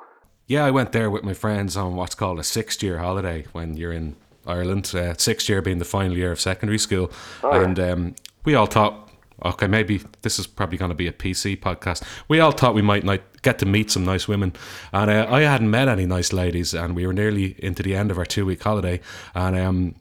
Yeah, 0.47 0.65
I 0.65 0.71
went 0.71 0.93
there 0.93 1.11
with 1.11 1.25
my 1.25 1.35
friends 1.35 1.77
on 1.77 1.97
what's 1.97 2.15
called 2.15 2.39
a 2.39 2.45
sixth 2.45 2.83
year 2.83 2.99
holiday 2.99 3.47
when 3.53 3.77
you're 3.77 3.93
in 3.93 4.17
Ireland. 4.47 4.93
Uh, 4.95 5.15
sixth 5.17 5.49
year 5.49 5.62
being 5.62 5.79
the 5.79 5.85
final 5.85 6.17
year 6.17 6.33
of 6.33 6.41
secondary 6.41 6.79
school, 6.79 7.11
and 7.43 7.79
um, 7.81 8.15
we 8.45 8.55
all 8.55 8.67
thought, 8.67 9.11
okay, 9.45 9.67
maybe 9.67 10.03
this 10.23 10.39
is 10.39 10.47
probably 10.47 10.79
going 10.79 10.91
to 10.91 10.95
be 10.95 11.06
a 11.06 11.12
PC 11.12 11.59
podcast. 11.59 12.03
We 12.29 12.41
all 12.41 12.53
thought 12.53 12.75
we 12.75 12.83
might 12.83 13.05
not 13.05 13.21
get 13.43 13.59
to 13.61 13.67
meet 13.67 13.91
some 13.91 14.05
nice 14.05 14.29
women, 14.29 14.53
and 14.93 15.11
uh, 15.11 15.27
I 15.31 15.43
hadn't 15.43 15.71
met 15.71 15.89
any 15.89 16.05
nice 16.05 16.33
ladies, 16.33 16.75
and 16.75 16.95
we 16.95 17.06
were 17.06 17.15
nearly 17.15 17.56
into 17.59 17.83
the 17.83 17.95
end 17.95 18.11
of 18.11 18.19
our 18.19 18.27
two 18.27 18.45
week 18.45 18.62
holiday, 18.62 19.01
and 19.35 19.56
um, 19.56 19.94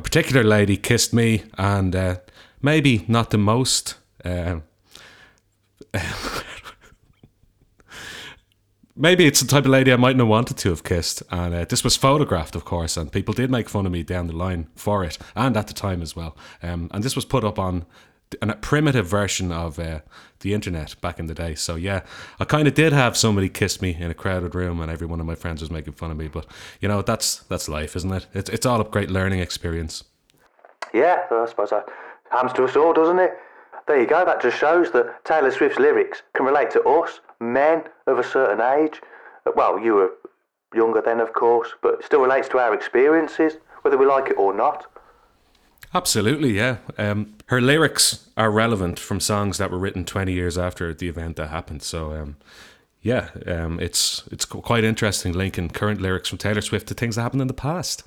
a 0.00 0.02
particular 0.02 0.42
lady 0.42 0.76
kissed 0.78 1.12
me, 1.12 1.42
and 1.58 1.94
uh, 1.94 2.16
maybe 2.62 3.04
not 3.06 3.30
the 3.30 3.38
most. 3.38 3.96
Uh, 4.24 4.60
maybe 8.96 9.26
it's 9.26 9.40
the 9.40 9.46
type 9.46 9.66
of 9.66 9.70
lady 9.70 9.92
I 9.92 9.96
mightn't 9.96 10.20
have 10.20 10.28
wanted 10.28 10.56
to 10.56 10.70
have 10.70 10.84
kissed. 10.84 11.22
And 11.30 11.54
uh, 11.54 11.66
this 11.66 11.84
was 11.84 11.96
photographed, 11.98 12.56
of 12.56 12.64
course, 12.64 12.96
and 12.96 13.12
people 13.12 13.34
did 13.34 13.50
make 13.50 13.68
fun 13.68 13.84
of 13.84 13.92
me 13.92 14.02
down 14.02 14.26
the 14.26 14.32
line 14.32 14.68
for 14.74 15.04
it, 15.04 15.18
and 15.36 15.54
at 15.56 15.66
the 15.66 15.74
time 15.74 16.00
as 16.00 16.16
well. 16.16 16.34
Um, 16.62 16.88
and 16.92 17.04
this 17.04 17.14
was 17.14 17.26
put 17.26 17.44
up 17.44 17.58
on 17.58 17.84
a 18.42 18.54
primitive 18.54 19.06
version 19.06 19.52
of 19.52 19.78
uh, 19.78 20.00
the 20.40 20.54
internet 20.54 21.00
back 21.00 21.18
in 21.18 21.26
the 21.26 21.34
day. 21.34 21.54
So 21.54 21.76
yeah, 21.76 22.02
I 22.38 22.44
kind 22.44 22.68
of 22.68 22.74
did 22.74 22.92
have 22.92 23.16
somebody 23.16 23.48
kiss 23.48 23.80
me 23.80 23.96
in 23.98 24.10
a 24.10 24.14
crowded 24.14 24.54
room, 24.54 24.80
and 24.80 24.90
every 24.90 25.06
one 25.06 25.20
of 25.20 25.26
my 25.26 25.34
friends 25.34 25.60
was 25.60 25.70
making 25.70 25.94
fun 25.94 26.10
of 26.10 26.16
me. 26.16 26.28
But 26.28 26.46
you 26.80 26.88
know, 26.88 27.02
that's 27.02 27.40
that's 27.44 27.68
life, 27.68 27.96
isn't 27.96 28.12
it? 28.12 28.26
It's 28.34 28.50
it's 28.50 28.66
all 28.66 28.80
a 28.80 28.84
great 28.84 29.10
learning 29.10 29.40
experience. 29.40 30.04
Yeah, 30.92 31.24
I 31.30 31.46
suppose 31.48 31.70
that 31.70 31.88
happens 32.30 32.52
to 32.54 32.64
us 32.64 32.76
all, 32.76 32.92
doesn't 32.92 33.18
it? 33.18 33.32
There 33.86 34.00
you 34.00 34.06
go. 34.06 34.24
That 34.24 34.40
just 34.40 34.58
shows 34.58 34.90
that 34.92 35.24
Taylor 35.24 35.50
Swift's 35.50 35.78
lyrics 35.78 36.22
can 36.34 36.46
relate 36.46 36.70
to 36.72 36.82
us, 36.82 37.20
men 37.40 37.84
of 38.06 38.18
a 38.18 38.24
certain 38.24 38.60
age. 38.60 39.00
Well, 39.56 39.78
you 39.78 39.94
were 39.94 40.12
younger 40.74 41.00
then, 41.00 41.20
of 41.20 41.32
course, 41.32 41.70
but 41.82 42.04
still 42.04 42.20
relates 42.20 42.48
to 42.50 42.58
our 42.58 42.74
experiences, 42.74 43.54
whether 43.82 43.98
we 43.98 44.06
like 44.06 44.28
it 44.28 44.38
or 44.38 44.54
not. 44.54 44.86
Absolutely, 45.92 46.56
yeah. 46.56 46.76
Um, 46.98 47.34
her 47.46 47.60
lyrics 47.60 48.28
are 48.36 48.50
relevant 48.50 48.98
from 48.98 49.18
songs 49.18 49.58
that 49.58 49.70
were 49.70 49.78
written 49.78 50.04
20 50.04 50.32
years 50.32 50.56
after 50.56 50.94
the 50.94 51.08
event 51.08 51.36
that 51.36 51.48
happened. 51.48 51.82
So, 51.82 52.12
um, 52.12 52.36
yeah, 53.02 53.30
um, 53.46 53.80
it's 53.80 54.22
it's 54.30 54.44
quite 54.44 54.84
interesting 54.84 55.32
linking 55.32 55.68
current 55.70 56.00
lyrics 56.00 56.28
from 56.28 56.38
Taylor 56.38 56.60
Swift 56.60 56.86
to 56.88 56.94
things 56.94 57.16
that 57.16 57.22
happened 57.22 57.42
in 57.42 57.48
the 57.48 57.54
past. 57.54 58.04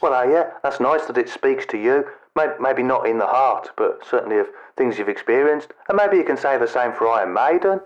Well, 0.00 0.12
uh, 0.12 0.24
yeah, 0.24 0.50
that's 0.62 0.78
nice 0.78 1.06
that 1.06 1.18
it 1.18 1.28
speaks 1.28 1.66
to 1.66 1.78
you. 1.78 2.04
Maybe, 2.36 2.52
maybe 2.60 2.82
not 2.82 3.08
in 3.08 3.18
the 3.18 3.26
heart, 3.26 3.70
but 3.76 4.02
certainly 4.08 4.38
of 4.38 4.46
things 4.76 4.98
you've 4.98 5.08
experienced. 5.08 5.72
And 5.88 5.96
maybe 5.96 6.18
you 6.18 6.24
can 6.24 6.36
say 6.36 6.58
the 6.58 6.68
same 6.68 6.92
for 6.92 7.08
Iron 7.08 7.32
Maiden. 7.32 7.80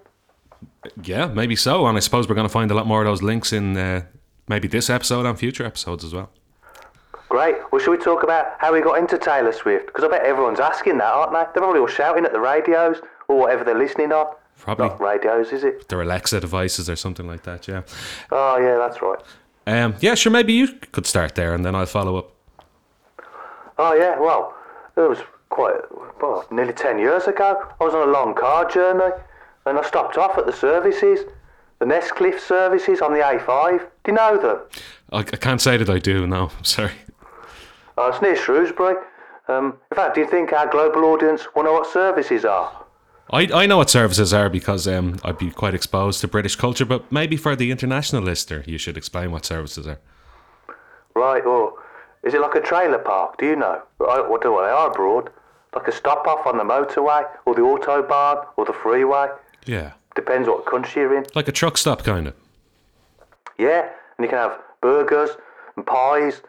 Yeah, 1.02 1.26
maybe 1.26 1.54
so. 1.54 1.86
And 1.86 1.96
I 1.96 2.00
suppose 2.00 2.28
we're 2.28 2.34
going 2.34 2.48
to 2.48 2.52
find 2.52 2.70
a 2.70 2.74
lot 2.74 2.86
more 2.86 3.00
of 3.00 3.06
those 3.06 3.22
links 3.22 3.52
in 3.52 3.76
uh, 3.76 4.02
maybe 4.48 4.66
this 4.66 4.90
episode 4.90 5.24
and 5.24 5.38
future 5.38 5.64
episodes 5.64 6.04
as 6.04 6.12
well. 6.12 6.30
Great. 7.30 7.54
Well, 7.70 7.80
shall 7.80 7.92
we 7.92 7.98
talk 7.98 8.22
about 8.22 8.56
how 8.58 8.72
we 8.72 8.82
got 8.82 8.98
into 8.98 9.16
Taylor 9.16 9.52
Swift? 9.52 9.86
Because 9.86 10.04
I 10.04 10.08
bet 10.08 10.24
everyone's 10.24 10.60
asking 10.60 10.98
that, 10.98 11.12
aren't 11.12 11.32
they? 11.32 11.38
They're 11.38 11.62
probably 11.62 11.80
all 11.80 11.86
shouting 11.86 12.24
at 12.24 12.32
the 12.32 12.40
radios 12.40 13.00
or 13.28 13.38
whatever 13.38 13.64
they're 13.64 13.78
listening 13.78 14.12
on. 14.12 14.34
Probably. 14.58 14.88
Not 14.88 15.00
radios, 15.00 15.52
is 15.52 15.64
it? 15.64 15.88
Their 15.88 16.02
Alexa 16.02 16.40
devices 16.40 16.90
or 16.90 16.96
something 16.96 17.26
like 17.26 17.44
that, 17.44 17.66
yeah. 17.68 17.82
Oh, 18.30 18.58
yeah, 18.58 18.76
that's 18.76 19.00
right. 19.00 19.20
Um, 19.66 19.94
yeah, 20.00 20.16
sure, 20.16 20.32
maybe 20.32 20.52
you 20.52 20.68
could 20.92 21.06
start 21.06 21.36
there 21.36 21.54
and 21.54 21.64
then 21.64 21.74
I'll 21.74 21.86
follow 21.86 22.16
up. 22.16 22.32
Oh 23.78 23.94
yeah, 23.94 24.18
well, 24.20 24.54
it 24.96 25.08
was 25.08 25.20
quite 25.48 25.74
well, 26.20 26.44
nearly 26.50 26.74
ten 26.74 26.98
years 26.98 27.26
ago. 27.28 27.64
I 27.80 27.84
was 27.84 27.94
on 27.94 28.06
a 28.06 28.12
long 28.12 28.34
car 28.34 28.68
journey, 28.68 29.10
and 29.64 29.78
I 29.78 29.82
stopped 29.82 30.18
off 30.18 30.36
at 30.36 30.44
the 30.44 30.52
services, 30.52 31.20
the 31.78 31.86
Nesscliffe 31.86 32.40
services 32.40 33.00
on 33.00 33.14
the 33.14 33.20
A5. 33.20 33.78
Do 33.78 33.86
you 34.08 34.12
know 34.12 34.36
them? 34.36 34.58
I, 35.12 35.20
I 35.20 35.22
can't 35.22 35.62
say 35.62 35.78
that 35.78 35.88
I 35.88 35.98
do. 35.98 36.26
No, 36.26 36.50
I'm 36.58 36.64
sorry. 36.64 36.92
Oh, 38.00 38.08
it's 38.08 38.22
near 38.22 38.34
Shrewsbury. 38.34 38.96
Um, 39.46 39.76
in 39.90 39.94
fact, 39.94 40.14
do 40.14 40.22
you 40.22 40.26
think 40.26 40.54
our 40.54 40.66
global 40.66 41.04
audience 41.04 41.46
will 41.54 41.64
know 41.64 41.74
what 41.74 41.86
services 41.86 42.46
are? 42.46 42.86
I, 43.28 43.42
I 43.52 43.66
know 43.66 43.76
what 43.76 43.90
services 43.90 44.32
are 44.32 44.48
because 44.48 44.88
um, 44.88 45.18
I'd 45.22 45.36
be 45.36 45.50
quite 45.50 45.74
exposed 45.74 46.22
to 46.22 46.28
British 46.28 46.56
culture, 46.56 46.86
but 46.86 47.12
maybe 47.12 47.36
for 47.36 47.54
the 47.54 47.70
international 47.70 48.22
listener, 48.22 48.64
you 48.66 48.78
should 48.78 48.96
explain 48.96 49.32
what 49.32 49.44
services 49.44 49.86
are. 49.86 49.98
Right, 51.14 51.44
or 51.44 51.74
is 52.22 52.32
it 52.32 52.40
like 52.40 52.54
a 52.54 52.62
trailer 52.62 52.96
park? 52.96 53.36
Do 53.36 53.44
you 53.44 53.56
know? 53.56 53.82
I, 54.08 54.26
what 54.26 54.40
do 54.40 54.48
they 54.48 54.70
are 54.70 54.90
abroad? 54.90 55.28
Like 55.74 55.86
a 55.86 55.92
stop 55.92 56.26
off 56.26 56.46
on 56.46 56.56
the 56.56 56.64
motorway, 56.64 57.28
or 57.44 57.54
the 57.54 57.60
autobahn, 57.60 58.46
or 58.56 58.64
the 58.64 58.72
freeway. 58.72 59.28
Yeah. 59.66 59.92
Depends 60.16 60.48
what 60.48 60.64
country 60.64 61.02
you're 61.02 61.18
in. 61.18 61.26
Like 61.34 61.48
a 61.48 61.52
truck 61.52 61.76
stop, 61.76 62.02
kind 62.02 62.28
of. 62.28 62.34
Yeah, 63.58 63.90
and 64.16 64.24
you 64.24 64.28
can 64.30 64.38
have 64.38 64.58
burgers 64.80 65.30
and 65.76 65.84
pies 65.84 66.40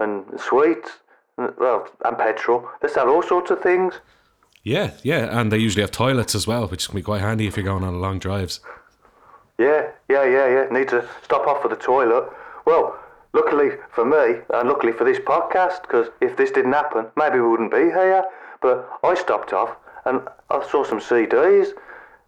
and 0.00 0.24
sweets, 0.40 0.90
and, 1.36 1.52
well, 1.58 1.88
and 2.04 2.18
petrol. 2.18 2.68
They 2.82 2.88
sell 2.88 3.08
all 3.08 3.22
sorts 3.22 3.50
of 3.50 3.60
things. 3.60 4.00
Yeah, 4.62 4.92
yeah, 5.02 5.38
and 5.38 5.50
they 5.50 5.58
usually 5.58 5.82
have 5.82 5.90
toilets 5.90 6.34
as 6.34 6.46
well, 6.46 6.66
which 6.66 6.86
can 6.86 6.96
be 6.96 7.02
quite 7.02 7.22
handy 7.22 7.46
if 7.46 7.56
you're 7.56 7.64
going 7.64 7.84
on 7.84 8.00
long 8.00 8.18
drives. 8.18 8.60
Yeah, 9.58 9.90
yeah, 10.08 10.24
yeah, 10.24 10.48
yeah. 10.48 10.66
Need 10.70 10.88
to 10.88 11.06
stop 11.22 11.46
off 11.46 11.62
for 11.62 11.68
the 11.68 11.76
toilet. 11.76 12.30
Well, 12.66 12.98
luckily 13.32 13.70
for 13.90 14.04
me, 14.04 14.40
and 14.54 14.68
luckily 14.68 14.92
for 14.92 15.04
this 15.04 15.18
podcast, 15.18 15.82
because 15.82 16.08
if 16.20 16.36
this 16.36 16.50
didn't 16.50 16.72
happen, 16.72 17.06
maybe 17.16 17.40
we 17.40 17.48
wouldn't 17.48 17.70
be 17.70 17.84
here. 17.84 18.24
But 18.60 18.88
I 19.02 19.14
stopped 19.14 19.52
off 19.52 19.76
and 20.04 20.22
I 20.50 20.66
saw 20.66 20.84
some 20.84 21.00
CDs, 21.00 21.68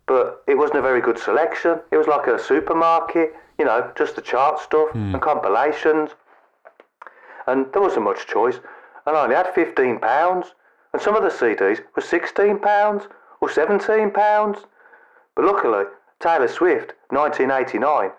but 0.07 0.43
it 0.47 0.57
wasn't 0.57 0.79
a 0.79 0.83
very 0.83 1.01
good 1.01 1.19
selection. 1.19 1.81
It 1.91 1.97
was 1.97 2.07
like 2.07 2.27
a 2.27 2.39
supermarket, 2.39 3.35
you 3.59 3.65
know, 3.65 3.91
just 3.97 4.17
the 4.17 4.23
chart 4.23 4.61
stuff 4.61 4.91
hmm. 4.91 5.15
and 5.15 5.23
compilations. 5.23 6.11
And 7.47 7.67
there 7.73 7.83
wasn't 7.83 8.05
much 8.05 8.27
choice. 8.27 8.57
And 9.07 9.17
I 9.17 9.25
only 9.25 9.35
had 9.37 9.53
fifteen 9.55 9.99
pounds. 9.99 10.55
And 10.93 11.01
some 11.01 11.17
of 11.17 11.23
the 11.23 11.29
CDs 11.31 11.81
were 11.97 12.03
sixteen 12.03 12.59
pounds 12.59 13.05
or 13.41 13.51
seventeen 13.51 14.11
pounds. 14.11 14.59
But 15.35 15.45
luckily, 15.47 15.85
Taylor 16.21 16.49
Swift, 16.49 16.93
1989, 17.09 18.11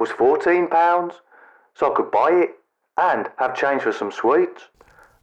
was 0.00 0.10
fourteen 0.10 0.68
pounds, 0.68 1.14
so 1.74 1.92
I 1.92 1.96
could 1.96 2.10
buy 2.10 2.30
it 2.30 2.50
and 2.96 3.28
have 3.38 3.54
change 3.54 3.82
for 3.82 3.92
some 3.92 4.10
sweets. 4.10 4.62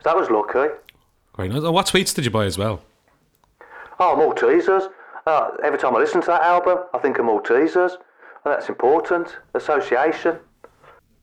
So 0.02 0.04
that 0.06 0.16
was 0.16 0.30
lucky. 0.30 0.74
Quite 1.34 1.52
nice. 1.52 1.64
And 1.64 1.74
what 1.74 1.88
sweets 1.88 2.14
did 2.14 2.26
you 2.26 2.32
buy 2.32 2.46
as 2.46 2.58
well? 2.58 2.82
Oh, 4.00 4.16
Maltesers. 4.16 4.90
Uh, 5.26 5.52
every 5.64 5.78
time 5.78 5.96
I 5.96 6.00
listen 6.00 6.22
to 6.22 6.28
that 6.28 6.42
album, 6.42 6.80
I 6.94 6.98
think 7.00 7.20
of 7.20 7.26
Maltesers. 7.26 7.94
And 8.46 8.54
that's 8.54 8.70
important. 8.70 9.38
Association. 9.54 10.38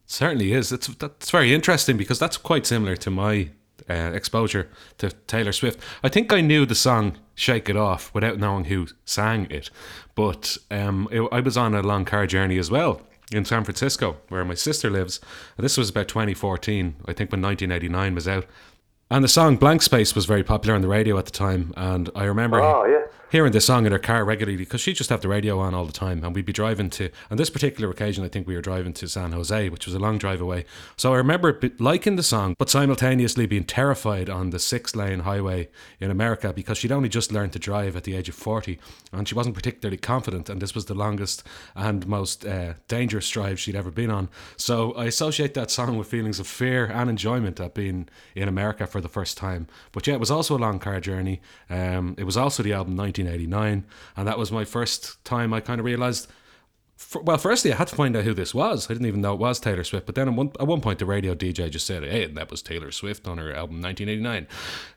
Certainly 0.06 0.52
is. 0.52 0.72
It's 0.72 0.86
that's 0.86 1.30
very 1.30 1.52
interesting 1.52 1.96
because 1.96 2.18
that's 2.18 2.36
quite 2.36 2.64
similar 2.66 2.96
to 2.96 3.10
my 3.10 3.50
uh, 3.90 4.12
exposure 4.14 4.68
to 4.98 5.10
Taylor 5.26 5.52
Swift. 5.52 5.80
I 6.02 6.08
think 6.08 6.32
I 6.32 6.40
knew 6.40 6.64
the 6.64 6.74
song 6.74 7.18
"Shake 7.34 7.68
It 7.68 7.76
Off" 7.76 8.14
without 8.14 8.38
knowing 8.38 8.66
who 8.66 8.86
sang 9.04 9.46
it, 9.50 9.70
but 10.14 10.56
um, 10.70 11.08
it, 11.10 11.22
I 11.32 11.40
was 11.40 11.56
on 11.56 11.74
a 11.74 11.82
long 11.82 12.04
car 12.04 12.26
journey 12.26 12.58
as 12.58 12.70
well 12.70 13.02
in 13.32 13.44
San 13.44 13.64
Francisco, 13.64 14.16
where 14.28 14.44
my 14.44 14.54
sister 14.54 14.90
lives. 14.90 15.20
This 15.56 15.76
was 15.76 15.90
about 15.90 16.06
2014, 16.08 16.96
I 17.06 17.12
think, 17.12 17.32
when 17.32 17.42
1989 17.42 18.14
was 18.14 18.28
out. 18.28 18.46
And 19.10 19.22
the 19.22 19.28
song 19.28 19.56
Blank 19.56 19.82
Space 19.82 20.14
was 20.14 20.24
very 20.26 20.42
popular 20.44 20.74
on 20.74 20.82
the 20.82 20.88
radio 20.88 21.16
at 21.18 21.24
the 21.26 21.30
time. 21.32 21.72
And 21.76 22.10
I 22.14 22.24
remember 22.24 22.60
Oh, 22.60 22.84
yeah. 22.86 23.04
Hearing 23.30 23.52
this 23.52 23.66
song 23.66 23.86
in 23.86 23.92
her 23.92 23.98
car 23.98 24.24
regularly 24.24 24.56
because 24.56 24.80
she'd 24.80 24.96
just 24.96 25.10
have 25.10 25.20
the 25.20 25.28
radio 25.28 25.58
on 25.58 25.74
all 25.74 25.84
the 25.84 25.92
time. 25.92 26.22
And 26.22 26.34
we'd 26.34 26.46
be 26.46 26.52
driving 26.52 26.90
to, 26.90 27.10
on 27.30 27.36
this 27.36 27.50
particular 27.50 27.90
occasion, 27.90 28.24
I 28.24 28.28
think 28.28 28.46
we 28.46 28.54
were 28.54 28.62
driving 28.62 28.92
to 28.94 29.08
San 29.08 29.32
Jose, 29.32 29.68
which 29.68 29.86
was 29.86 29.94
a 29.94 29.98
long 29.98 30.18
drive 30.18 30.40
away. 30.40 30.64
So 30.96 31.12
I 31.12 31.16
remember 31.16 31.58
liking 31.78 32.16
the 32.16 32.22
song, 32.22 32.54
but 32.58 32.70
simultaneously 32.70 33.46
being 33.46 33.64
terrified 33.64 34.30
on 34.30 34.50
the 34.50 34.58
six 34.58 34.94
lane 34.94 35.20
highway 35.20 35.68
in 36.00 36.10
America 36.10 36.52
because 36.52 36.78
she'd 36.78 36.92
only 36.92 37.08
just 37.08 37.32
learned 37.32 37.52
to 37.54 37.58
drive 37.58 37.96
at 37.96 38.04
the 38.04 38.14
age 38.14 38.28
of 38.28 38.34
40 38.34 38.78
and 39.12 39.28
she 39.28 39.34
wasn't 39.34 39.54
particularly 39.54 39.96
confident. 39.96 40.48
And 40.48 40.62
this 40.62 40.74
was 40.74 40.86
the 40.86 40.94
longest 40.94 41.42
and 41.74 42.06
most 42.06 42.46
uh, 42.46 42.74
dangerous 42.88 43.28
drive 43.28 43.58
she'd 43.58 43.76
ever 43.76 43.90
been 43.90 44.10
on. 44.10 44.28
So 44.56 44.92
I 44.92 45.06
associate 45.06 45.54
that 45.54 45.70
song 45.70 45.98
with 45.98 46.08
feelings 46.08 46.38
of 46.38 46.46
fear 46.46 46.86
and 46.86 47.10
enjoyment 47.10 47.58
at 47.60 47.74
being 47.74 48.08
in 48.34 48.48
America 48.48 48.86
for 48.86 49.00
the 49.00 49.08
first 49.08 49.36
time. 49.36 49.66
But 49.92 50.06
yeah, 50.06 50.14
it 50.14 50.20
was 50.20 50.30
also 50.30 50.56
a 50.56 50.58
long 50.58 50.78
car 50.78 51.00
journey. 51.00 51.40
Um, 51.68 52.14
it 52.18 52.24
was 52.24 52.36
also 52.36 52.62
the 52.62 52.72
album 52.72 52.96
1989, 53.24 53.84
and 54.16 54.28
that 54.28 54.38
was 54.38 54.52
my 54.52 54.64
first 54.64 55.24
time 55.24 55.52
I 55.52 55.60
kind 55.60 55.80
of 55.80 55.84
realized. 55.84 56.28
For, 56.96 57.20
well, 57.20 57.36
firstly, 57.36 57.74
I 57.74 57.76
had 57.76 57.88
to 57.88 57.96
find 57.96 58.16
out 58.16 58.24
who 58.24 58.32
this 58.32 58.54
was. 58.54 58.86
I 58.86 58.94
didn't 58.94 59.06
even 59.06 59.20
know 59.20 59.34
it 59.34 59.38
was 59.38 59.60
Taylor 59.60 59.84
Swift. 59.84 60.06
But 60.06 60.14
then 60.14 60.28
at 60.28 60.34
one, 60.34 60.50
at 60.58 60.66
one 60.66 60.80
point, 60.80 60.98
the 60.98 61.04
radio 61.04 61.34
DJ 61.34 61.68
just 61.70 61.86
said, 61.86 62.02
"Hey, 62.04 62.26
that 62.26 62.50
was 62.50 62.62
Taylor 62.62 62.90
Swift 62.90 63.28
on 63.28 63.36
her 63.36 63.52
album 63.52 63.82
1989." 63.82 64.46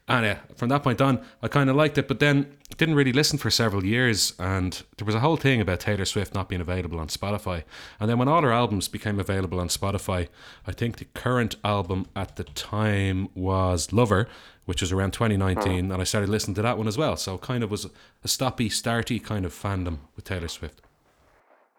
And 0.07 0.25
uh, 0.25 0.35
from 0.55 0.69
that 0.69 0.81
point 0.81 1.01
on, 1.01 1.21
I 1.43 1.49
kind 1.49 1.69
of 1.69 1.75
liked 1.75 1.97
it. 1.97 2.07
But 2.07 2.19
then 2.19 2.55
didn't 2.77 2.95
really 2.95 3.11
listen 3.11 3.37
for 3.37 3.49
several 3.49 3.85
years. 3.85 4.33
And 4.39 4.81
there 4.97 5.05
was 5.05 5.15
a 5.15 5.19
whole 5.19 5.37
thing 5.37 5.59
about 5.59 5.81
Taylor 5.81 6.05
Swift 6.05 6.33
not 6.33 6.49
being 6.49 6.61
available 6.61 6.99
on 6.99 7.07
Spotify. 7.07 7.63
And 7.99 8.09
then 8.09 8.17
when 8.17 8.27
all 8.27 8.41
her 8.41 8.51
albums 8.51 8.87
became 8.87 9.19
available 9.19 9.59
on 9.59 9.67
Spotify, 9.67 10.29
I 10.65 10.71
think 10.71 10.97
the 10.97 11.05
current 11.05 11.55
album 11.63 12.07
at 12.15 12.35
the 12.35 12.43
time 12.43 13.29
was 13.35 13.91
Lover, 13.91 14.27
which 14.69 14.81
was 14.81 14.91
around 14.91 15.13
2019, 15.13 15.57
uh-huh. 15.57 15.93
and 15.93 15.99
I 15.99 16.03
started 16.03 16.29
listening 16.29 16.53
to 16.53 16.61
that 16.61 16.77
one 16.77 16.87
as 16.87 16.95
well. 16.95 17.17
So 17.17 17.39
kind 17.39 17.63
of 17.63 17.71
was 17.71 17.85
a 17.85 18.27
stoppy, 18.27 18.67
starty 18.67 19.21
kind 19.21 19.43
of 19.43 19.51
fandom 19.51 19.97
with 20.15 20.25
Taylor 20.25 20.47
Swift. 20.47 20.83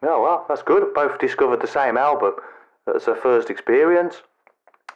Oh, 0.02 0.20
well, 0.20 0.44
that's 0.48 0.62
good. 0.62 0.92
Both 0.92 1.20
discovered 1.20 1.60
the 1.60 1.68
same 1.68 1.96
album 1.96 2.32
as 2.92 3.04
their 3.04 3.14
first 3.14 3.48
experience. 3.48 4.22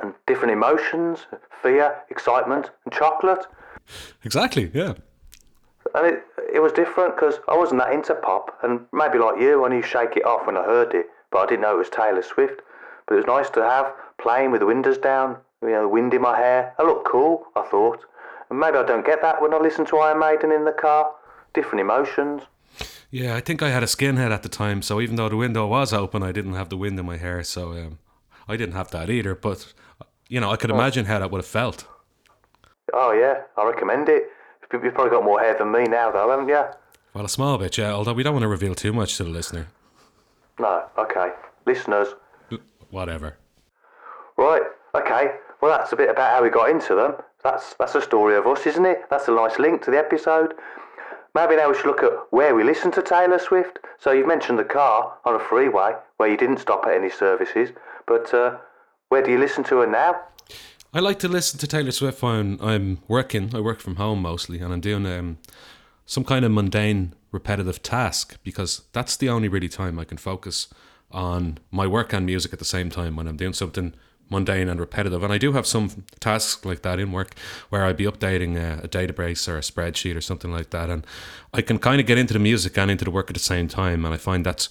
And 0.01 0.13
different 0.27 0.53
emotions, 0.53 1.27
fear, 1.63 1.95
excitement, 2.11 2.71
and 2.85 2.93
chocolate. 2.93 3.47
Exactly, 4.25 4.73
yeah. 4.75 4.95
And 5.95 6.05
it, 6.05 6.25
it 6.53 6.59
was 6.59 6.73
different 6.73 7.15
because 7.15 7.39
I 7.47 7.57
wasn't 7.57 7.81
that 7.81 7.93
into 7.93 8.17
pop. 8.17 8.59
And 8.65 8.81
maybe 8.93 9.19
like 9.19 9.41
you, 9.41 9.65
I 9.65 9.69
knew 9.69 9.83
Shake 9.83 10.17
It 10.17 10.27
Off 10.27 10.49
when 10.49 10.57
I 10.57 10.65
heard 10.65 10.95
it. 10.95 11.07
But 11.31 11.39
I 11.39 11.47
didn't 11.47 11.61
know 11.61 11.77
it 11.77 11.79
was 11.79 11.91
Taylor 11.91 12.23
Swift. 12.23 12.61
But 13.07 13.15
it 13.15 13.19
was 13.19 13.27
nice 13.27 13.51
to 13.51 13.63
have, 13.63 13.93
playing 14.19 14.51
with 14.51 14.63
the 14.63 14.67
windows 14.67 14.99
down, 14.99 15.37
you 15.63 15.71
know, 15.71 15.83
the 15.83 15.89
wind 15.89 16.15
in 16.15 16.23
my 16.23 16.37
hair. 16.37 16.75
I 16.79 16.83
look 16.83 17.07
cool, 17.11 17.47
I 17.57 17.63
thought. 17.63 18.01
And 18.51 18.59
maybe 18.59 18.77
I 18.77 18.85
don't 18.85 19.05
get 19.07 19.23
that 19.23 19.41
when 19.41 19.55
I 19.55 19.59
listen 19.59 19.87
to 19.87 19.99
Iron 19.99 20.19
Maiden 20.19 20.53
in 20.53 20.65
the 20.65 20.73
car. 20.73 21.11
Different 21.55 21.81
emotions. 21.81 22.43
Yeah, 23.11 23.37
I 23.37 23.41
think 23.41 23.63
I 23.63 23.71
had 23.71 23.83
a 23.83 23.87
skinhead 23.87 24.33
at 24.33 24.43
the 24.43 24.49
time, 24.49 24.83
so 24.83 25.01
even 25.01 25.17
though 25.17 25.29
the 25.29 25.37
window 25.37 25.67
was 25.67 25.93
open, 25.93 26.23
I 26.23 26.33
didn't 26.33 26.55
have 26.55 26.69
the 26.69 26.77
wind 26.77 26.99
in 26.99 27.07
my 27.07 27.17
hair, 27.17 27.43
so 27.45 27.73
um, 27.73 27.99
I 28.49 28.57
didn't 28.57 28.75
have 28.75 28.91
that 28.91 29.09
either. 29.09 29.35
But, 29.35 29.73
you 30.29 30.41
know, 30.41 30.51
I 30.51 30.57
could 30.57 30.71
imagine 30.71 31.05
how 31.05 31.21
that 31.21 31.31
would 31.31 31.39
have 31.39 31.47
felt. 31.47 31.87
Oh, 32.93 33.13
yeah, 33.13 33.43
I 33.57 33.65
recommend 33.65 34.09
it. 34.09 34.25
You've 34.73 34.95
probably 34.95 35.11
got 35.11 35.25
more 35.25 35.39
hair 35.39 35.57
than 35.57 35.71
me 35.71 35.85
now, 35.85 36.11
though, 36.11 36.31
haven't 36.31 36.49
you? 36.49 36.65
Well, 37.15 37.25
a 37.25 37.29
small 37.29 37.57
bit, 37.59 37.79
yeah, 37.79 37.93
although 37.93 38.13
we 38.13 38.25
don't 38.25 38.35
want 38.35 38.43
to 38.43 38.49
reveal 38.49 38.75
too 38.75 38.93
much 38.93 39.17
to 39.19 39.25
the 39.25 39.31
listener. 39.31 39.69
No, 40.59 40.85
okay. 40.99 41.31
Listeners, 41.67 42.09
Whatever. 42.95 43.37
Right. 44.37 44.63
Okay. 44.95 45.35
Well, 45.65 45.79
that's 45.79 45.95
a 45.95 45.97
bit 45.97 46.11
about 46.11 46.31
how 46.31 46.43
we 46.43 46.51
got 46.51 46.69
into 46.69 46.95
them. 46.95 47.15
That's 47.43 47.73
that's 47.79 47.95
a 47.95 48.03
story 48.03 48.37
of 48.37 48.47
us, 48.47 48.67
isn't 48.67 48.85
it? 48.85 49.05
That's 49.09 49.29
a 49.29 49.31
nice 49.31 49.59
link 49.59 49.83
to 49.85 49.91
the 49.91 49.97
episode. 49.97 50.53
Maybe 51.35 51.57
now 51.57 51.71
we 51.71 51.75
should 51.75 51.87
look 51.87 52.03
at 52.03 52.13
where 52.33 52.55
we 52.55 52.63
listen 52.63 52.91
to 52.91 53.01
Taylor 53.01 53.39
Swift. 53.39 53.79
So 53.99 54.13
you've 54.13 54.27
mentioned 54.27 54.59
the 54.59 54.65
car 54.65 55.17
on 55.25 55.37
a 55.37 55.39
freeway 55.41 55.95
where 56.19 56.29
you 56.29 56.37
didn't 56.37 56.59
stop 56.59 56.85
at 56.85 56.95
any 56.95 57.09
services, 57.09 57.71
but 58.07 58.35
uh, 58.35 58.59
where 59.09 59.23
do 59.23 59.31
you 59.31 59.39
listen 59.39 59.65
to 59.65 59.79
her 59.79 59.87
now? 59.87 60.21
I 60.93 61.01
like 61.01 61.19
to 61.21 61.29
listen 61.29 61.59
to 61.61 61.67
Taylor 61.67 61.93
Swift 61.93 62.21
when 62.21 62.59
I'm 62.61 62.99
working. 63.09 63.51
I 63.55 63.61
work 63.61 63.81
from 63.81 63.97
home 63.97 64.21
mostly, 64.21 64.59
and 64.59 64.71
I'm 64.71 64.83
doing 64.83 65.07
um, 65.07 65.39
some 66.05 66.25
kind 66.25 66.45
of 66.45 66.53
mundane, 66.53 67.15
repetitive 67.33 67.83
task 67.83 68.37
because 68.45 68.83
that's 68.93 69.17
the 69.17 69.31
only 69.31 69.49
really 69.49 69.71
time 69.71 69.99
I 69.99 70.05
can 70.05 70.19
focus 70.19 70.69
on 71.11 71.57
my 71.71 71.87
work 71.87 72.13
and 72.13 72.27
music 72.27 72.53
at 72.53 72.59
the 72.59 72.67
same 72.67 72.91
time 72.91 73.17
when 73.17 73.27
I'm 73.27 73.39
doing 73.39 73.55
something 73.55 73.95
mundane 74.31 74.69
and 74.69 74.81
repetitive. 74.81 75.23
And 75.23 75.33
I 75.33 75.39
do 75.39 75.53
have 75.53 75.67
some 75.67 76.05
tasks 76.21 76.65
like 76.65 76.83
that 76.83 76.99
in 76.99 77.13
work 77.13 77.35
where 77.69 77.85
I'd 77.85 77.97
be 77.97 78.05
updating 78.05 78.57
a, 78.57 78.85
a 78.85 78.89
database 78.89 79.49
or 79.49 79.57
a 79.57 79.61
spreadsheet 79.61 80.17
or 80.17 80.21
something 80.21 80.53
like 80.53 80.71
that, 80.71 80.91
and 80.91 81.07
I 81.53 81.63
can 81.63 81.79
kind 81.79 82.01
of 82.01 82.07
get 82.07 82.19
into 82.19 82.35
the 82.35 82.41
music 82.41 82.79
and 82.79 82.91
into 82.91 83.05
the 83.05 83.11
work 83.11 83.31
at 83.31 83.35
the 83.35 83.41
same 83.41 83.69
time. 83.69 84.05
And 84.05 84.15
I 84.15 84.17
find 84.17 84.45
that's 84.45 84.69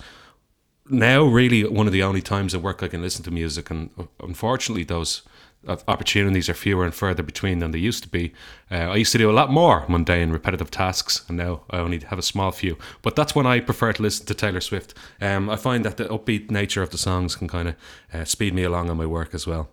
now 0.89 1.23
really 1.23 1.63
one 1.63 1.87
of 1.87 1.93
the 1.93 2.03
only 2.03 2.21
times 2.21 2.53
at 2.53 2.61
work 2.61 2.83
I 2.83 2.87
can 2.87 3.01
listen 3.01 3.23
to 3.23 3.31
music, 3.31 3.69
and 3.69 3.89
unfortunately, 4.19 4.83
those 4.83 5.21
opportunities 5.67 6.49
are 6.49 6.53
fewer 6.53 6.85
and 6.85 6.93
further 6.93 7.23
between 7.23 7.59
than 7.59 7.71
they 7.71 7.79
used 7.79 8.03
to 8.03 8.09
be. 8.09 8.33
Uh, 8.69 8.75
I 8.75 8.95
used 8.95 9.11
to 9.13 9.17
do 9.17 9.29
a 9.29 9.33
lot 9.33 9.51
more 9.51 9.85
mundane, 9.87 10.31
repetitive 10.31 10.71
tasks, 10.71 11.23
and 11.27 11.37
now 11.37 11.61
I 11.69 11.77
only 11.77 11.99
have 11.99 12.19
a 12.19 12.23
small 12.23 12.51
few. 12.51 12.77
But 13.01 13.15
that's 13.15 13.35
when 13.35 13.45
I 13.45 13.59
prefer 13.59 13.93
to 13.93 14.01
listen 14.01 14.25
to 14.25 14.33
Taylor 14.33 14.61
Swift. 14.61 14.93
Um, 15.21 15.49
I 15.49 15.55
find 15.55 15.85
that 15.85 15.97
the 15.97 16.05
upbeat 16.05 16.51
nature 16.51 16.81
of 16.81 16.89
the 16.89 16.97
songs 16.97 17.35
can 17.35 17.47
kind 17.47 17.69
of 17.69 17.75
uh, 18.13 18.25
speed 18.25 18.53
me 18.53 18.63
along 18.63 18.89
on 18.89 18.97
my 18.97 19.05
work 19.05 19.33
as 19.33 19.47
well. 19.47 19.69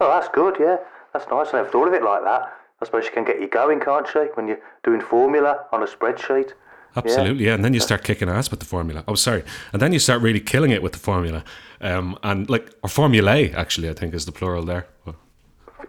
Oh, 0.00 0.08
that's 0.08 0.28
good. 0.28 0.56
Yeah. 0.58 0.78
that's 1.12 1.28
nice. 1.30 1.48
I 1.52 1.58
never 1.58 1.70
thought 1.70 1.88
of 1.88 1.94
it 1.94 2.02
like 2.02 2.24
that. 2.24 2.52
I 2.80 2.84
suppose 2.84 3.04
she 3.04 3.10
can 3.10 3.24
get 3.24 3.40
you 3.40 3.48
going, 3.48 3.78
can't 3.78 4.08
she, 4.08 4.18
when 4.34 4.48
you're 4.48 4.60
doing 4.82 5.00
formula 5.00 5.66
on 5.70 5.82
a 5.82 5.86
spreadsheet? 5.86 6.54
Absolutely, 6.94 7.46
yeah. 7.46 7.54
And 7.54 7.64
then 7.64 7.74
you 7.74 7.80
start 7.80 8.04
kicking 8.04 8.28
ass 8.28 8.50
with 8.50 8.60
the 8.60 8.66
formula. 8.66 9.04
Oh, 9.08 9.14
sorry. 9.14 9.44
And 9.72 9.80
then 9.80 9.92
you 9.92 9.98
start 9.98 10.20
really 10.22 10.40
killing 10.40 10.70
it 10.70 10.82
with 10.82 10.92
the 10.92 10.98
formula. 10.98 11.44
Um, 11.80 12.18
and 12.22 12.48
like, 12.50 12.70
or 12.82 12.88
formulae, 12.88 13.52
actually, 13.52 13.88
I 13.88 13.94
think 13.94 14.14
is 14.14 14.26
the 14.26 14.32
plural 14.32 14.64
there. 14.64 14.86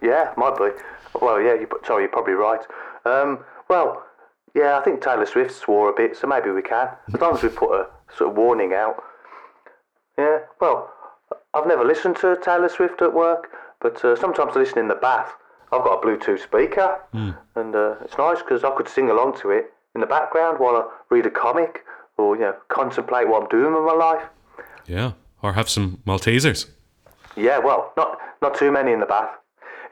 Yeah, 0.02 0.32
might 0.36 0.56
be. 0.56 0.68
Well, 1.20 1.40
yeah, 1.40 1.54
you, 1.54 1.68
sorry, 1.86 2.04
you're 2.04 2.12
probably 2.12 2.34
right. 2.34 2.60
Um, 3.04 3.44
well, 3.68 4.04
yeah, 4.54 4.78
I 4.78 4.82
think 4.82 5.02
Taylor 5.02 5.26
Swift 5.26 5.52
swore 5.52 5.90
a 5.90 5.94
bit, 5.94 6.16
so 6.16 6.26
maybe 6.26 6.50
we 6.50 6.62
can. 6.62 6.88
As 7.12 7.20
long 7.20 7.34
as 7.34 7.42
we 7.42 7.48
put 7.48 7.72
a 7.72 7.86
sort 8.16 8.30
of 8.30 8.36
warning 8.36 8.72
out. 8.72 9.02
Yeah, 10.18 10.38
well, 10.60 10.92
I've 11.54 11.66
never 11.66 11.84
listened 11.84 12.16
to 12.16 12.36
Taylor 12.42 12.68
Swift 12.68 13.02
at 13.02 13.12
work, 13.12 13.48
but 13.80 14.04
uh, 14.04 14.16
sometimes 14.16 14.56
I 14.56 14.60
listen 14.60 14.78
in 14.78 14.88
the 14.88 14.94
bath. 14.94 15.32
I've 15.72 15.82
got 15.82 16.02
a 16.02 16.06
Bluetooth 16.06 16.42
speaker, 16.42 17.00
and 17.56 17.74
uh, 17.74 17.96
it's 18.04 18.16
nice 18.16 18.38
because 18.38 18.62
I 18.62 18.70
could 18.76 18.88
sing 18.88 19.10
along 19.10 19.38
to 19.40 19.50
it 19.50 19.73
in 19.94 20.00
the 20.00 20.06
background 20.06 20.58
while 20.58 20.76
I 20.76 20.88
read 21.10 21.26
a 21.26 21.30
comic 21.30 21.84
or 22.16 22.36
you 22.36 22.42
know 22.42 22.54
contemplate 22.68 23.28
what 23.28 23.42
I'm 23.42 23.48
doing 23.48 23.74
with 23.74 23.84
my 23.84 23.92
life. 23.92 24.22
Yeah. 24.86 25.12
Or 25.42 25.52
have 25.52 25.68
some 25.68 25.98
Maltesers. 26.06 26.68
Yeah, 27.36 27.58
well, 27.58 27.92
not 27.96 28.18
not 28.42 28.54
too 28.54 28.72
many 28.72 28.92
in 28.92 29.00
the 29.00 29.06
bath. 29.06 29.30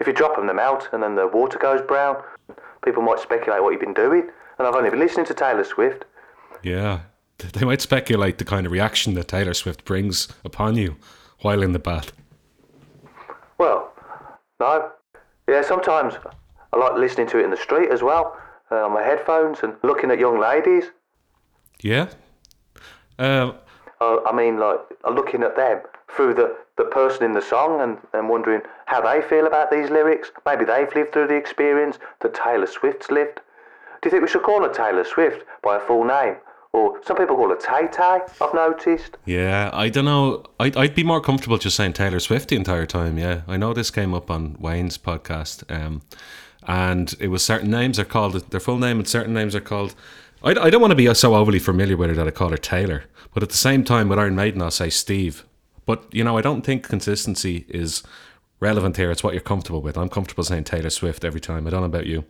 If 0.00 0.06
you 0.06 0.12
drop 0.12 0.36
them, 0.36 0.46
them 0.46 0.58
out 0.58 0.88
and 0.92 1.02
then 1.02 1.14
the 1.14 1.26
water 1.26 1.58
goes 1.58 1.80
brown, 1.82 2.22
people 2.84 3.02
might 3.02 3.20
speculate 3.20 3.62
what 3.62 3.70
you've 3.70 3.80
been 3.80 3.94
doing. 3.94 4.28
And 4.58 4.66
I've 4.66 4.74
only 4.74 4.90
been 4.90 4.98
listening 4.98 5.26
to 5.26 5.34
Taylor 5.34 5.64
Swift. 5.64 6.04
Yeah. 6.62 7.00
They 7.52 7.64
might 7.64 7.80
speculate 7.80 8.38
the 8.38 8.44
kind 8.44 8.66
of 8.66 8.72
reaction 8.72 9.14
that 9.14 9.28
Taylor 9.28 9.54
Swift 9.54 9.84
brings 9.84 10.28
upon 10.44 10.76
you 10.76 10.96
while 11.40 11.62
in 11.62 11.72
the 11.72 11.78
bath. 11.78 12.12
Well, 13.58 13.92
no. 14.60 14.92
Yeah, 15.48 15.62
sometimes 15.62 16.14
I 16.72 16.76
like 16.76 16.94
listening 16.94 17.26
to 17.28 17.38
it 17.38 17.44
in 17.44 17.50
the 17.50 17.56
street 17.56 17.90
as 17.90 18.02
well, 18.02 18.36
uh, 18.72 18.86
on 18.86 18.92
my 18.92 19.02
headphones 19.02 19.58
and 19.62 19.74
looking 19.84 20.10
at 20.10 20.18
young 20.18 20.40
ladies. 20.40 20.84
Yeah. 21.80 22.08
Uh, 23.18 23.52
Uh, 24.00 24.18
I 24.26 24.32
mean, 24.34 24.58
like, 24.58 24.80
looking 25.08 25.42
at 25.44 25.54
them 25.54 25.80
through 26.16 26.34
the, 26.34 26.56
the 26.76 26.84
person 26.84 27.22
in 27.24 27.34
the 27.34 27.40
song 27.42 27.80
and, 27.80 27.98
and 28.12 28.28
wondering 28.28 28.62
how 28.86 29.00
they 29.00 29.22
feel 29.22 29.46
about 29.46 29.70
these 29.70 29.90
lyrics. 29.90 30.32
Maybe 30.44 30.64
they've 30.64 30.92
lived 30.96 31.12
through 31.12 31.28
the 31.28 31.36
experience 31.36 31.98
that 32.20 32.34
Taylor 32.34 32.66
Swift's 32.66 33.10
lived. 33.12 33.40
Do 34.00 34.08
you 34.08 34.10
think 34.10 34.22
we 34.22 34.28
should 34.28 34.42
call 34.42 34.62
her 34.62 34.72
Taylor 34.72 35.04
Swift 35.04 35.44
by 35.62 35.74
her 35.78 35.86
full 35.86 36.04
name? 36.04 36.34
Or 36.72 36.98
some 37.04 37.16
people 37.16 37.36
call 37.36 37.50
her 37.50 37.56
Tay 37.56 37.86
Tay, 37.92 38.20
I've 38.40 38.54
noticed. 38.54 39.18
yeah, 39.26 39.70
I 39.72 39.88
don't 39.90 40.06
know. 40.06 40.42
I'd, 40.58 40.76
I'd 40.76 40.94
be 40.94 41.04
more 41.04 41.20
comfortable 41.20 41.58
just 41.58 41.76
saying 41.76 41.92
Taylor 41.92 42.18
Swift 42.18 42.48
the 42.48 42.56
entire 42.56 42.86
time. 42.86 43.18
Yeah. 43.18 43.42
I 43.46 43.56
know 43.56 43.72
this 43.72 43.90
came 43.90 44.14
up 44.14 44.30
on 44.30 44.56
Wayne's 44.58 44.98
podcast. 44.98 45.70
Um, 45.70 46.00
and 46.66 47.14
it 47.18 47.28
was 47.28 47.44
certain 47.44 47.70
names 47.70 47.98
are 47.98 48.04
called 48.04 48.34
their 48.50 48.60
full 48.60 48.78
name 48.78 48.98
and 48.98 49.08
certain 49.08 49.34
names 49.34 49.54
are 49.54 49.60
called. 49.60 49.94
I, 50.42 50.50
I 50.50 50.70
don't 50.70 50.80
want 50.80 50.92
to 50.92 50.96
be 50.96 51.12
so 51.14 51.34
overly 51.34 51.58
familiar 51.58 51.96
with 51.96 52.10
her 52.10 52.16
that 52.16 52.26
I 52.26 52.30
call 52.30 52.50
her 52.50 52.56
Taylor. 52.56 53.04
But 53.34 53.42
at 53.42 53.48
the 53.48 53.56
same 53.56 53.84
time, 53.84 54.08
with 54.08 54.18
Iron 54.18 54.34
Maiden, 54.34 54.60
I'll 54.60 54.70
say 54.70 54.90
Steve. 54.90 55.44
But, 55.86 56.04
you 56.12 56.22
know, 56.22 56.36
I 56.36 56.42
don't 56.42 56.62
think 56.62 56.88
consistency 56.88 57.64
is 57.68 58.02
relevant 58.60 58.96
here. 58.96 59.10
It's 59.10 59.24
what 59.24 59.34
you're 59.34 59.40
comfortable 59.40 59.80
with. 59.80 59.96
I'm 59.96 60.08
comfortable 60.08 60.44
saying 60.44 60.64
Taylor 60.64 60.90
Swift 60.90 61.24
every 61.24 61.40
time. 61.40 61.66
I 61.66 61.70
don't 61.70 61.80
know 61.80 61.86
about 61.86 62.06
you. 62.06 62.24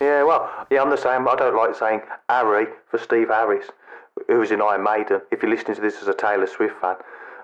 Yeah, 0.00 0.24
well, 0.24 0.66
yeah, 0.70 0.82
I'm 0.82 0.90
the 0.90 0.96
same. 0.96 1.26
I 1.26 1.34
don't 1.36 1.56
like 1.56 1.74
saying 1.74 2.02
Harry 2.28 2.66
for 2.90 2.98
Steve 2.98 3.28
Harris, 3.28 3.66
who's 4.26 4.50
in 4.50 4.60
Iron 4.60 4.82
Maiden. 4.82 5.22
If 5.30 5.42
you're 5.42 5.50
listening 5.50 5.76
to 5.76 5.80
this 5.80 6.02
as 6.02 6.08
a 6.08 6.14
Taylor 6.14 6.46
Swift 6.46 6.78
fan, 6.80 6.96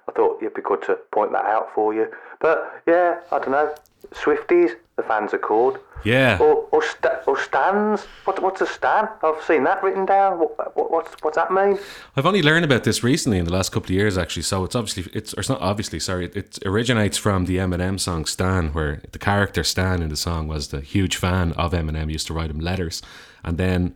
I 0.08 0.12
thought 0.12 0.42
it'd 0.42 0.54
be 0.54 0.62
good 0.62 0.82
to 0.82 0.96
point 1.12 1.32
that 1.32 1.44
out 1.44 1.72
for 1.74 1.94
you. 1.94 2.08
But 2.40 2.82
yeah, 2.86 3.20
I 3.30 3.38
don't 3.38 3.52
know. 3.52 3.74
Swifties, 4.12 4.72
the 4.96 5.02
fans 5.02 5.32
are 5.32 5.38
called. 5.38 5.78
Yeah. 6.04 6.38
Or 6.40 6.66
or, 6.72 6.82
sta- 6.82 7.22
or 7.26 7.38
stands. 7.38 8.04
What, 8.24 8.42
what's 8.42 8.60
a 8.60 8.66
stan? 8.66 9.08
I've 9.22 9.42
seen 9.44 9.62
that 9.64 9.82
written 9.82 10.04
down. 10.04 10.40
What, 10.40 10.76
what, 10.76 10.90
what's 10.90 11.14
what's 11.22 11.36
that 11.36 11.52
mean? 11.52 11.78
I've 12.16 12.26
only 12.26 12.42
learned 12.42 12.64
about 12.64 12.82
this 12.82 13.04
recently 13.04 13.38
in 13.38 13.44
the 13.44 13.52
last 13.52 13.70
couple 13.70 13.86
of 13.86 13.90
years, 13.90 14.18
actually. 14.18 14.42
So 14.42 14.64
it's 14.64 14.74
obviously 14.74 15.10
it's 15.14 15.32
or 15.34 15.40
it's 15.40 15.48
not 15.48 15.60
obviously 15.60 16.00
sorry. 16.00 16.26
It, 16.26 16.36
it 16.36 16.58
originates 16.66 17.16
from 17.16 17.46
the 17.46 17.58
Eminem 17.58 18.00
song 18.00 18.24
"Stan," 18.24 18.72
where 18.72 19.00
the 19.12 19.18
character 19.18 19.62
Stan 19.62 20.02
in 20.02 20.08
the 20.08 20.16
song 20.16 20.48
was 20.48 20.68
the 20.68 20.80
huge 20.80 21.16
fan 21.16 21.52
of 21.52 21.72
Eminem. 21.72 22.10
Used 22.10 22.26
to 22.26 22.34
write 22.34 22.50
him 22.50 22.58
letters, 22.58 23.00
and 23.44 23.56
then 23.56 23.94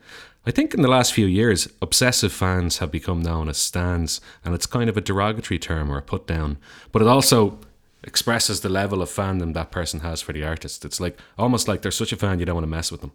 I 0.48 0.52
think 0.52 0.74
in 0.74 0.82
the 0.82 0.88
last 0.88 1.12
few 1.12 1.26
years, 1.26 1.68
obsessive 1.82 2.32
fans 2.32 2.78
have 2.78 2.92
become 2.92 3.20
known 3.20 3.48
as 3.48 3.58
stans, 3.58 4.20
and 4.44 4.54
it's 4.54 4.64
kind 4.64 4.88
of 4.88 4.96
a 4.96 5.00
derogatory 5.00 5.58
term 5.58 5.90
or 5.90 5.98
a 5.98 6.02
put 6.02 6.24
down. 6.28 6.58
But 6.92 7.02
it 7.02 7.08
also 7.08 7.58
expresses 8.04 8.60
the 8.60 8.68
level 8.68 9.02
of 9.02 9.08
fandom 9.08 9.54
that 9.54 9.72
person 9.72 10.00
has 10.00 10.22
for 10.22 10.32
the 10.32 10.44
artist. 10.44 10.84
It's 10.84 11.00
like 11.00 11.18
almost 11.36 11.66
like 11.66 11.82
they're 11.82 11.90
such 11.90 12.12
a 12.12 12.16
fan 12.16 12.38
you 12.38 12.46
don't 12.46 12.54
want 12.54 12.62
to 12.62 12.70
mess 12.70 12.92
with 12.92 13.00
them. 13.00 13.10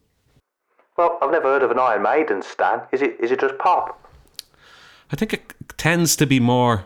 Well, 0.97 1.17
I've 1.21 1.31
never 1.31 1.47
heard 1.47 1.63
of 1.63 1.71
an 1.71 1.79
Iron 1.79 2.01
Maiden 2.01 2.41
stan. 2.41 2.81
Is 2.91 3.01
it 3.01 3.15
is 3.21 3.31
it 3.31 3.39
just 3.39 3.57
pop? 3.59 3.97
I 5.09 5.15
think 5.15 5.33
it 5.33 5.53
tends 5.77 6.17
to 6.17 6.25
be 6.25 6.41
more 6.41 6.83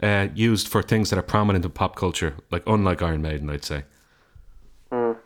uh, 0.00 0.28
used 0.34 0.68
for 0.68 0.82
things 0.82 1.10
that 1.10 1.18
are 1.18 1.22
prominent 1.22 1.64
in 1.64 1.70
pop 1.72 1.96
culture, 1.96 2.36
like 2.52 2.62
unlike 2.68 3.02
Iron 3.02 3.22
Maiden, 3.22 3.50
I'd 3.50 3.64
say. 3.64 3.82
I 4.92 5.16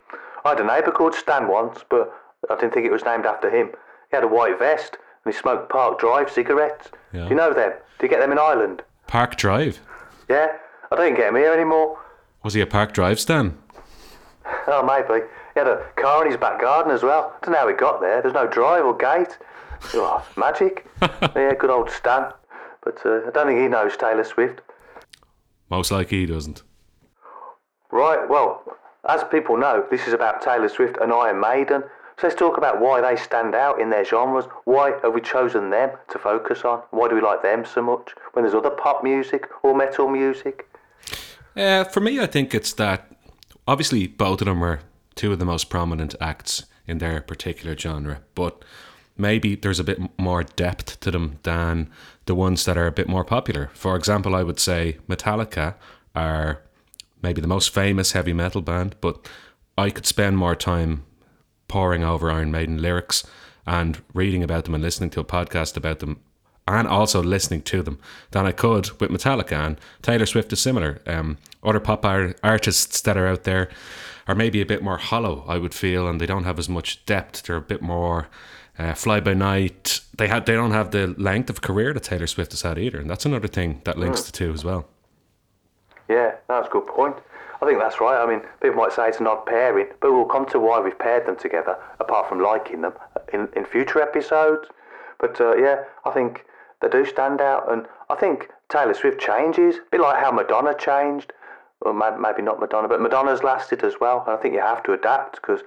had 0.43 0.59
a 0.59 0.63
neighbour 0.63 0.91
called 0.91 1.13
Stan 1.13 1.47
once, 1.47 1.83
but 1.87 2.11
I 2.49 2.55
didn't 2.55 2.73
think 2.73 2.87
it 2.87 2.91
was 2.91 3.05
named 3.05 3.27
after 3.27 3.49
him. 3.49 3.71
He 4.09 4.15
had 4.17 4.23
a 4.23 4.27
white 4.27 4.57
vest 4.59 4.97
and 5.25 5.33
he 5.33 5.39
smoked 5.39 5.69
Park 5.69 5.99
Drive 5.99 6.29
cigarettes. 6.31 6.89
Yeah. 7.13 7.23
Do 7.23 7.29
you 7.29 7.35
know 7.35 7.53
them? 7.53 7.73
Do 7.99 8.05
you 8.05 8.09
get 8.09 8.19
them 8.19 8.31
in 8.31 8.39
Ireland? 8.39 8.83
Park 9.07 9.35
Drive. 9.35 9.79
Yeah, 10.29 10.47
I 10.91 10.95
don't 10.95 11.15
get 11.15 11.27
them 11.27 11.35
here 11.35 11.53
anymore. 11.53 11.97
Was 12.43 12.53
he 12.53 12.61
a 12.61 12.67
Park 12.67 12.93
Drive 12.93 13.19
Stan? 13.19 13.57
Oh, 14.67 14.83
maybe. 14.83 15.25
He 15.53 15.59
had 15.59 15.67
a 15.67 15.83
car 15.95 16.23
in 16.25 16.31
his 16.31 16.39
back 16.39 16.61
garden 16.61 16.91
as 16.91 17.01
well. 17.01 17.33
I 17.41 17.45
don't 17.45 17.53
know 17.53 17.59
how 17.59 17.67
he 17.67 17.73
got 17.73 18.01
there. 18.01 18.21
There's 18.21 18.33
no 18.33 18.47
drive 18.47 18.85
or 18.85 18.95
gate. 18.95 19.37
Oh, 19.93 20.25
magic. 20.37 20.85
yeah, 21.01 21.53
good 21.57 21.69
old 21.69 21.89
Stan. 21.89 22.31
But 22.83 23.03
uh, 23.05 23.21
I 23.27 23.31
don't 23.31 23.47
think 23.47 23.59
he 23.59 23.67
knows 23.67 23.97
Taylor 23.97 24.23
Swift. 24.23 24.61
Most 25.69 25.91
likely 25.91 26.19
he 26.19 26.25
doesn't. 26.27 26.61
Right, 27.91 28.27
well, 28.29 28.63
as 29.07 29.23
people 29.31 29.57
know, 29.57 29.85
this 29.89 30.07
is 30.07 30.13
about 30.13 30.41
Taylor 30.41 30.69
Swift 30.69 30.97
and 31.01 31.11
Iron 31.11 31.39
Maiden. 31.39 31.83
So 32.17 32.27
let's 32.27 32.39
talk 32.39 32.57
about 32.57 32.79
why 32.79 33.01
they 33.01 33.21
stand 33.21 33.55
out 33.55 33.81
in 33.81 33.89
their 33.89 34.05
genres. 34.05 34.45
Why 34.63 34.93
have 35.01 35.13
we 35.13 35.19
chosen 35.19 35.69
them 35.69 35.91
to 36.11 36.19
focus 36.19 36.63
on? 36.63 36.81
Why 36.91 37.09
do 37.09 37.15
we 37.15 37.21
like 37.21 37.41
them 37.41 37.65
so 37.65 37.81
much 37.81 38.11
when 38.31 38.43
there's 38.43 38.55
other 38.55 38.69
pop 38.69 39.03
music 39.03 39.49
or 39.63 39.75
metal 39.75 40.07
music? 40.07 40.69
Uh, 41.57 41.83
for 41.83 41.99
me, 41.99 42.21
I 42.21 42.25
think 42.25 42.55
it's 42.55 42.71
that 42.73 43.11
obviously 43.67 44.07
both 44.07 44.41
of 44.41 44.45
them 44.45 44.63
are 44.63 44.79
two 45.15 45.33
of 45.33 45.39
the 45.39 45.45
most 45.45 45.69
prominent 45.69 46.15
acts 46.21 46.63
in 46.87 46.99
their 46.99 47.19
particular 47.19 47.75
genre, 47.77 48.21
but 48.33 48.63
maybe 49.17 49.55
there's 49.55 49.79
a 49.79 49.83
bit 49.83 49.99
more 50.17 50.43
depth 50.43 50.99
to 51.01 51.11
them 51.11 51.39
than 51.43 51.89
the 52.27 52.35
ones 52.35 52.63
that 52.63 52.77
are 52.77 52.87
a 52.87 52.91
bit 52.91 53.09
more 53.09 53.25
popular. 53.25 53.71
For 53.73 53.95
example, 53.97 54.35
I 54.35 54.43
would 54.43 54.59
say 54.59 54.99
Metallica 55.09 55.75
are 56.15 56.61
maybe 57.21 57.41
the 57.41 57.47
most 57.47 57.73
famous 57.73 58.13
heavy 58.13 58.33
metal 58.33 58.61
band, 58.61 58.95
but 59.01 59.27
I 59.77 59.89
could 59.89 60.05
spend 60.05 60.37
more 60.37 60.55
time 60.55 61.05
poring 61.67 62.03
over 62.03 62.31
Iron 62.31 62.51
Maiden 62.51 62.81
lyrics 62.81 63.25
and 63.65 64.01
reading 64.13 64.43
about 64.43 64.65
them 64.65 64.75
and 64.75 64.83
listening 64.83 65.09
to 65.11 65.19
a 65.19 65.25
podcast 65.25 65.75
about 65.75 65.99
them 65.99 66.19
and 66.67 66.87
also 66.87 67.21
listening 67.21 67.61
to 67.61 67.83
them 67.83 67.99
than 68.31 68.45
I 68.45 68.51
could 68.51 68.89
with 68.99 69.11
Metallica 69.11 69.67
and 69.67 69.79
Taylor 70.01 70.25
Swift 70.25 70.51
is 70.51 70.59
similar. 70.59 71.01
Um, 71.05 71.37
other 71.63 71.79
pop 71.79 72.05
art- 72.05 72.39
artists 72.43 73.01
that 73.01 73.17
are 73.17 73.27
out 73.27 73.43
there 73.43 73.69
are 74.27 74.35
maybe 74.35 74.61
a 74.61 74.65
bit 74.65 74.83
more 74.83 74.97
hollow, 74.97 75.45
I 75.47 75.57
would 75.57 75.73
feel, 75.73 76.07
and 76.07 76.19
they 76.19 76.25
don't 76.25 76.45
have 76.45 76.57
as 76.57 76.67
much 76.67 77.05
depth. 77.05 77.43
They're 77.43 77.57
a 77.57 77.61
bit 77.61 77.81
more 77.81 78.27
uh, 78.79 78.93
fly 78.93 79.19
by 79.19 79.35
night. 79.35 80.01
They 80.17 80.27
had 80.27 80.45
they 80.45 80.53
don't 80.53 80.71
have 80.71 80.91
the 80.91 81.07
length 81.17 81.49
of 81.49 81.61
career 81.61 81.93
that 81.93 82.03
Taylor 82.03 82.27
Swift 82.27 82.51
has 82.51 82.63
had 82.63 82.79
either, 82.79 82.99
and 82.99 83.09
that's 83.09 83.25
another 83.25 83.47
thing 83.47 83.81
that 83.83 83.97
links 83.97 84.23
the 84.23 84.31
two 84.31 84.51
as 84.51 84.65
well. 84.65 84.87
Yeah, 86.09 86.35
that's 86.47 86.67
a 86.67 86.71
good 86.71 86.87
point. 86.87 87.15
I 87.61 87.65
think 87.65 87.79
that's 87.79 87.99
right. 88.01 88.21
I 88.21 88.25
mean, 88.27 88.41
people 88.61 88.77
might 88.77 88.93
say 88.93 89.07
it's 89.07 89.19
an 89.19 89.27
odd 89.27 89.45
pairing, 89.45 89.87
but 90.01 90.11
we'll 90.11 90.25
come 90.25 90.45
to 90.47 90.59
why 90.59 90.79
we've 90.79 90.97
paired 90.97 91.25
them 91.25 91.37
together, 91.37 91.77
apart 91.99 92.27
from 92.29 92.41
liking 92.41 92.81
them, 92.81 92.93
in, 93.33 93.47
in 93.55 93.65
future 93.65 94.01
episodes. 94.01 94.67
But 95.19 95.39
uh, 95.39 95.55
yeah, 95.55 95.83
I 96.05 96.11
think 96.11 96.45
they 96.81 96.89
do 96.89 97.05
stand 97.05 97.41
out, 97.41 97.71
and 97.71 97.85
I 98.09 98.15
think 98.15 98.49
Taylor 98.69 98.93
Swift 98.93 99.19
changes, 99.19 99.77
a 99.77 99.81
bit 99.91 100.01
like 100.01 100.21
how 100.21 100.31
Madonna 100.31 100.75
changed. 100.77 101.33
Well, 101.81 101.93
maybe 101.93 102.41
not 102.41 102.59
Madonna, 102.59 102.87
but 102.87 103.01
Madonna's 103.01 103.43
lasted 103.43 103.83
as 103.83 103.95
well. 103.99 104.23
And 104.25 104.35
I 104.35 104.41
think 104.41 104.53
you 104.53 104.61
have 104.61 104.81
to 104.83 104.93
adapt 104.93 105.35
because 105.35 105.61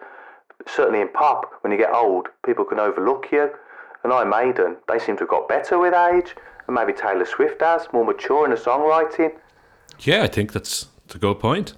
certainly 0.66 1.00
in 1.00 1.08
pop, 1.08 1.52
when 1.60 1.72
you 1.72 1.78
get 1.78 1.92
old, 1.92 2.28
people 2.44 2.64
can 2.64 2.78
overlook 2.78 3.28
you. 3.30 3.50
And 4.04 4.12
I 4.12 4.24
Maiden, 4.24 4.76
they 4.88 4.98
seem 4.98 5.16
to 5.16 5.22
have 5.22 5.28
got 5.28 5.48
better 5.48 5.78
with 5.78 5.94
age, 5.94 6.34
and 6.66 6.74
maybe 6.74 6.92
Taylor 6.92 7.26
Swift 7.26 7.60
has, 7.60 7.86
more 7.92 8.04
mature 8.04 8.44
in 8.44 8.50
the 8.50 8.56
songwriting. 8.56 9.32
Yeah, 10.00 10.22
I 10.22 10.28
think 10.28 10.52
that's, 10.52 10.86
that's 11.08 11.14
a 11.14 11.18
good 11.18 11.40
point. 11.40 11.72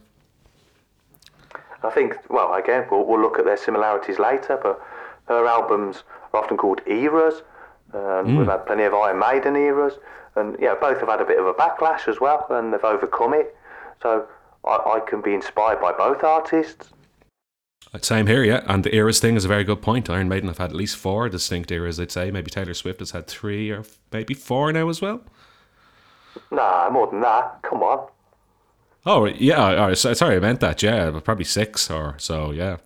I 1.85 1.90
think, 1.90 2.16
well, 2.29 2.53
again, 2.55 2.85
we'll, 2.90 3.07
we'll 3.07 3.21
look 3.21 3.38
at 3.38 3.45
their 3.45 3.57
similarities 3.57 4.19
later, 4.19 4.59
but 4.61 4.85
her 5.29 5.47
albums 5.47 6.03
are 6.33 6.43
often 6.43 6.57
called 6.57 6.81
eras. 6.88 7.43
Um, 7.95 8.37
We've 8.37 8.47
had 8.49 8.66
plenty 8.66 8.83
of 8.83 8.93
Iron 8.93 9.21
Maiden 9.21 9.55
eras, 9.55 9.95
and 10.35 10.57
yeah, 10.59 10.75
both 10.81 10.99
have 10.99 11.09
had 11.09 11.21
a 11.21 11.25
bit 11.25 11.38
of 11.38 11.47
a 11.47 11.55
backlash 11.55 12.09
as 12.09 12.21
well, 12.21 12.45
and 12.51 12.73
they've 12.73 12.83
overcome 12.83 13.35
it. 13.35 13.57
So 14.03 14.27
I, 14.64 14.97
I 14.97 15.01
can 15.07 15.21
be 15.21 15.33
inspired 15.33 15.81
by 15.81 15.93
both 15.93 16.25
artists. 16.25 16.90
Same 18.03 18.27
here, 18.27 18.43
yeah. 18.43 18.64
And 18.66 18.83
the 18.83 18.93
eras 18.95 19.21
thing 19.21 19.37
is 19.37 19.45
a 19.45 19.49
very 19.49 19.64
good 19.64 19.81
point. 19.81 20.11
Iron 20.11 20.29
Maiden 20.29 20.49
have 20.49 20.59
had 20.59 20.71
at 20.71 20.77
least 20.77 20.97
four 20.97 21.29
distinct 21.29 21.71
eras, 21.71 22.01
I'd 22.01 22.11
say. 22.11 22.33
Maybe 22.33 22.51
Taylor 22.51 22.75
Swift 22.75 22.99
has 22.99 23.12
had 23.12 23.29
three 23.29 23.71
or 23.71 23.85
maybe 24.12 24.35
four 24.35 24.73
now 24.73 24.88
as 24.88 25.01
well. 25.01 25.21
Nah, 26.51 26.90
more 26.90 27.07
than 27.07 27.21
that. 27.21 27.61
Come 27.62 27.85
on. 27.85 28.09
Oh, 29.07 29.27
yeah. 29.27 29.95
Sorry, 29.95 30.37
I 30.37 30.41
meant 30.41 30.61
that. 30.61 30.83
Yeah, 30.83 31.19
probably 31.25 31.45
six 31.45 31.91
or 31.91 32.17
so, 32.19 32.51
yeah. 32.51 32.77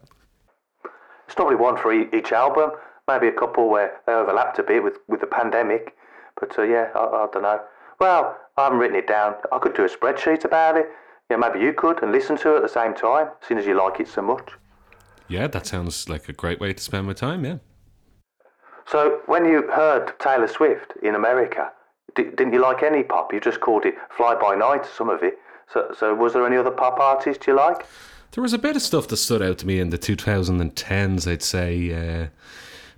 It's 1.27 1.37
normally 1.37 1.57
one 1.57 1.77
for 1.77 1.93
each 1.93 2.33
album. 2.33 2.71
Maybe 3.09 3.29
a 3.29 3.33
couple 3.33 3.69
where 3.69 4.01
they 4.07 4.13
overlapped 4.13 4.59
a 4.59 4.63
bit 4.63 4.83
with, 4.83 4.99
with 5.09 5.21
the 5.21 5.27
pandemic. 5.27 5.95
But 6.39 6.59
uh, 6.59 6.63
yeah, 6.63 6.89
I, 6.95 6.99
I 6.99 7.27
don't 7.33 7.43
know. 7.43 7.61
Well, 8.01 8.37
I 8.57 8.65
haven't 8.65 8.79
written 8.79 8.97
it 8.97 9.07
down. 9.07 9.35
I 9.53 9.59
could 9.59 9.75
do 9.75 9.85
a 9.85 9.89
spreadsheet 9.89 10.45
about 10.45 10.77
it. 10.77 10.87
Yeah, 11.31 11.37
maybe 11.37 11.61
you 11.61 11.73
could 11.73 12.03
and 12.03 12.13
listen 12.13 12.37
to 12.39 12.55
it 12.55 12.57
at 12.57 12.63
the 12.63 12.69
same 12.69 12.95
time, 12.95 13.29
seeing 13.47 13.59
as 13.59 13.67
you 13.67 13.75
like 13.75 14.01
it 14.01 14.09
so 14.09 14.23
much. 14.23 14.53
Yeah, 15.29 15.47
that 15.49 15.67
sounds 15.67 16.09
like 16.09 16.29
a 16.29 16.33
great 16.33 16.61
way 16.61 16.73
to 16.73 16.83
spend 16.83 17.07
my 17.07 17.15
time, 17.15 17.45
yeah. 17.45 17.59
So, 18.87 19.21
when 19.27 19.47
you 19.47 19.71
heard 19.71 20.13
Taylor 20.19 20.47
Swift 20.47 20.93
in 21.03 21.15
America, 21.15 21.73
didn't 22.15 22.53
you 22.53 22.61
like 22.61 22.83
any 22.83 23.03
pop? 23.03 23.33
You 23.33 23.41
just 23.41 23.61
called 23.61 23.87
it 23.87 23.95
Fly 24.15 24.35
By 24.35 24.55
Night, 24.55 24.85
some 24.85 25.09
of 25.09 25.23
it. 25.23 25.39
So, 25.73 25.95
so 25.99 26.15
was 26.15 26.33
there 26.33 26.47
any 26.47 26.57
other 26.57 26.71
pop 26.71 26.99
artists 27.01 27.47
you 27.47 27.55
like? 27.55 27.87
There 28.33 28.43
was 28.43 28.53
a 28.53 28.59
bit 28.59 28.77
of 28.77 28.83
stuff 28.83 29.09
that 29.09 29.17
stood 29.17 29.43
out 29.43 29.59
to 29.59 29.67
me 29.67 29.79
in 29.79 29.91
the 29.91 29.99
2010s, 29.99 31.31
I'd 31.31 31.43
say. 31.43 31.93
Uh, 31.93 32.27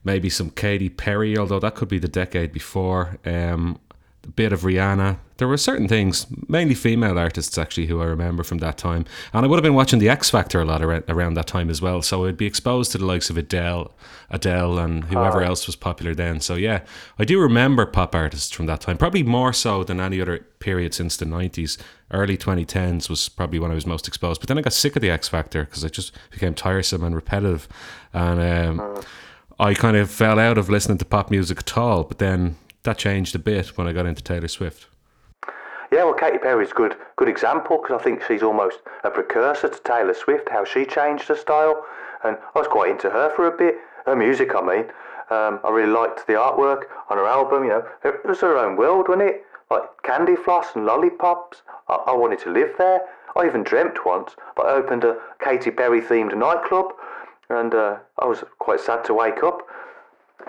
maybe 0.03 0.31
some 0.31 0.51
Katy 0.51 0.89
Perry, 0.89 1.37
although 1.37 1.59
that 1.59 1.75
could 1.75 1.89
be 1.89 1.99
the 1.99 2.09
decade 2.09 2.53
before. 2.53 3.19
Um, 3.27 3.79
a 4.27 4.31
bit 4.31 4.53
of 4.53 4.63
Rihanna. 4.63 5.19
There 5.39 5.49
were 5.49 5.57
certain 5.57 5.87
things, 5.87 6.27
mainly 6.49 6.75
female 6.75 7.19
artists 7.19 7.59
actually, 7.59 7.87
who 7.87 8.01
I 8.01 8.07
remember 8.07 8.43
from 8.43 8.59
that 8.59 8.79
time. 8.79 9.05
And 9.33 9.45
I 9.45 9.49
would 9.49 9.57
have 9.57 9.63
been 9.63 9.75
watching 9.75 9.99
The 9.99 10.09
X 10.09 10.31
Factor 10.31 10.61
a 10.61 10.65
lot 10.65 10.83
around 10.83 11.35
that 11.35 11.47
time 11.47 11.69
as 11.69 11.83
well. 11.83 12.01
So 12.03 12.25
I'd 12.25 12.37
be 12.37 12.47
exposed 12.47 12.93
to 12.93 12.99
the 12.99 13.05
likes 13.05 13.29
of 13.29 13.37
Adele, 13.37 13.95
Adele, 14.31 14.79
and 14.79 15.05
whoever 15.05 15.43
oh. 15.43 15.47
else 15.47 15.67
was 15.67 15.77
popular 15.77 16.15
then. 16.15 16.41
So 16.41 16.55
yeah, 16.55 16.81
I 17.19 17.25
do 17.25 17.39
remember 17.39 17.87
pop 17.87 18.15
artists 18.15 18.51
from 18.51 18.67
that 18.67 18.81
time. 18.81 18.97
Probably 18.97 19.23
more 19.23 19.53
so 19.53 19.85
than 19.85 20.01
any 20.01 20.21
other 20.21 20.39
period 20.59 20.95
since 20.95 21.17
the 21.17 21.27
nineties. 21.27 21.79
Early 22.11 22.37
2010s 22.37 23.11
was 23.11 23.29
probably 23.29 23.59
when 23.59 23.71
I 23.71 23.75
was 23.75 23.87
most 23.87 24.09
exposed. 24.09 24.41
But 24.41 24.49
then 24.49 24.59
I 24.59 24.63
got 24.63 24.73
sick 24.73 24.97
of 24.97 25.03
The 25.03 25.11
X 25.11 25.29
Factor 25.29 25.65
because 25.65 25.85
it 25.85 25.93
just 25.93 26.13
became 26.31 26.55
tiresome 26.55 27.05
and 27.05 27.15
repetitive, 27.15 27.69
and 28.13 28.41
um, 28.41 28.81
oh. 28.81 29.03
I 29.59 29.75
kind 29.75 29.97
of 29.97 30.11
fell 30.11 30.39
out 30.39 30.57
of 30.57 30.71
listening 30.71 30.99
to 30.99 31.05
pop 31.05 31.31
music 31.31 31.59
at 31.59 31.77
all. 31.77 32.05
But 32.05 32.19
then 32.19 32.57
that 32.87 32.99
changed 32.99 33.35
a 33.35 33.39
bit 33.39 33.77
when 33.77 33.87
I 33.87 33.93
got 33.93 34.07
into 34.07 34.23
Taylor 34.23 34.49
Swift. 34.49 34.87
Yeah, 35.93 36.05
well, 36.05 36.15
Katy 36.15 36.39
Perry's 36.39 36.73
good 36.73 36.97
good 37.17 37.29
example 37.29 37.79
because 37.81 38.01
I 38.01 38.03
think 38.03 38.23
she's 38.27 38.43
almost 38.43 38.79
a 39.05 39.11
precursor 39.11 39.69
to 39.69 39.83
Taylor 39.83 40.15
Swift. 40.15 40.49
How 40.49 40.65
she 40.65 40.85
changed 40.85 41.29
her 41.29 41.37
style, 41.37 41.85
and 42.25 42.37
I 42.55 42.59
was 42.59 42.67
quite 42.67 42.91
into 42.91 43.11
her 43.11 43.31
for 43.37 43.47
a 43.47 43.57
bit. 43.57 43.77
Her 44.05 44.17
music, 44.17 44.55
I 44.55 44.61
mean, 44.61 44.85
um, 45.31 45.61
I 45.65 45.71
really 45.71 45.93
liked 45.93 46.27
the 46.27 46.35
artwork 46.35 46.85
on 47.11 47.19
her 47.19 47.27
album. 47.27 47.65
You 47.65 47.71
know, 47.71 47.85
it 48.05 48.25
was 48.25 48.41
her 48.41 48.57
own 48.57 48.77
world, 48.77 49.09
wasn't 49.09 49.31
it? 49.31 49.45
Like 49.71 49.83
candy 50.03 50.37
floss 50.37 50.75
and 50.75 50.87
lollipops. 50.87 51.63
I, 51.89 51.95
I 51.95 52.13
wanted 52.15 52.41
to 52.41 52.51
live 52.51 52.71
there. 52.79 53.01
I 53.37 53.47
even 53.47 53.63
dreamt 53.63 54.05
once 54.07 54.35
that 54.57 54.65
I 54.65 54.73
opened 54.73 55.05
a 55.05 55.19
Katy 55.45 55.71
Perry 55.71 56.01
themed 56.01 56.37
nightclub, 56.37 56.93
and 57.51 57.75
uh, 57.75 57.97
I 58.19 58.27
was 58.27 58.45
quite 58.59 58.81
sad 58.81 59.05
to 59.05 59.15
wake 59.15 59.43
up 59.43 59.63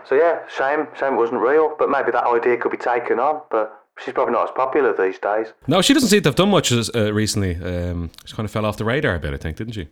so 0.07 0.15
yeah, 0.15 0.39
shame, 0.47 0.87
shame 0.97 1.13
it 1.13 1.17
wasn't 1.17 1.41
real. 1.41 1.75
But 1.77 1.89
maybe 1.89 2.11
that 2.11 2.25
idea 2.25 2.57
could 2.57 2.71
be 2.71 2.77
taken 2.77 3.19
on. 3.19 3.41
But 3.49 3.83
she's 4.03 4.13
probably 4.13 4.33
not 4.33 4.49
as 4.49 4.53
popular 4.55 4.95
these 4.95 5.19
days. 5.19 5.53
No, 5.67 5.81
she 5.81 5.93
doesn't 5.93 6.09
seem 6.09 6.21
to 6.21 6.29
have 6.29 6.35
done 6.35 6.49
much 6.49 6.71
uh, 6.71 7.13
recently. 7.13 7.55
Um, 7.55 8.11
she 8.25 8.35
kind 8.35 8.45
of 8.45 8.51
fell 8.51 8.65
off 8.65 8.77
the 8.77 8.85
radar 8.85 9.15
a 9.15 9.19
bit, 9.19 9.33
I 9.33 9.37
think, 9.37 9.57
didn't 9.57 9.73
she? 9.73 9.87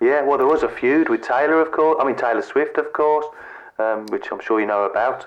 Yeah, 0.00 0.22
well, 0.22 0.38
there 0.38 0.46
was 0.46 0.62
a 0.62 0.68
feud 0.68 1.08
with 1.08 1.22
Taylor, 1.22 1.60
of 1.60 1.72
course. 1.72 1.98
I 2.00 2.06
mean, 2.06 2.16
Taylor 2.16 2.42
Swift, 2.42 2.78
of 2.78 2.92
course, 2.92 3.26
um, 3.78 4.06
which 4.06 4.32
I'm 4.32 4.40
sure 4.40 4.60
you 4.60 4.66
know 4.66 4.84
about. 4.84 5.26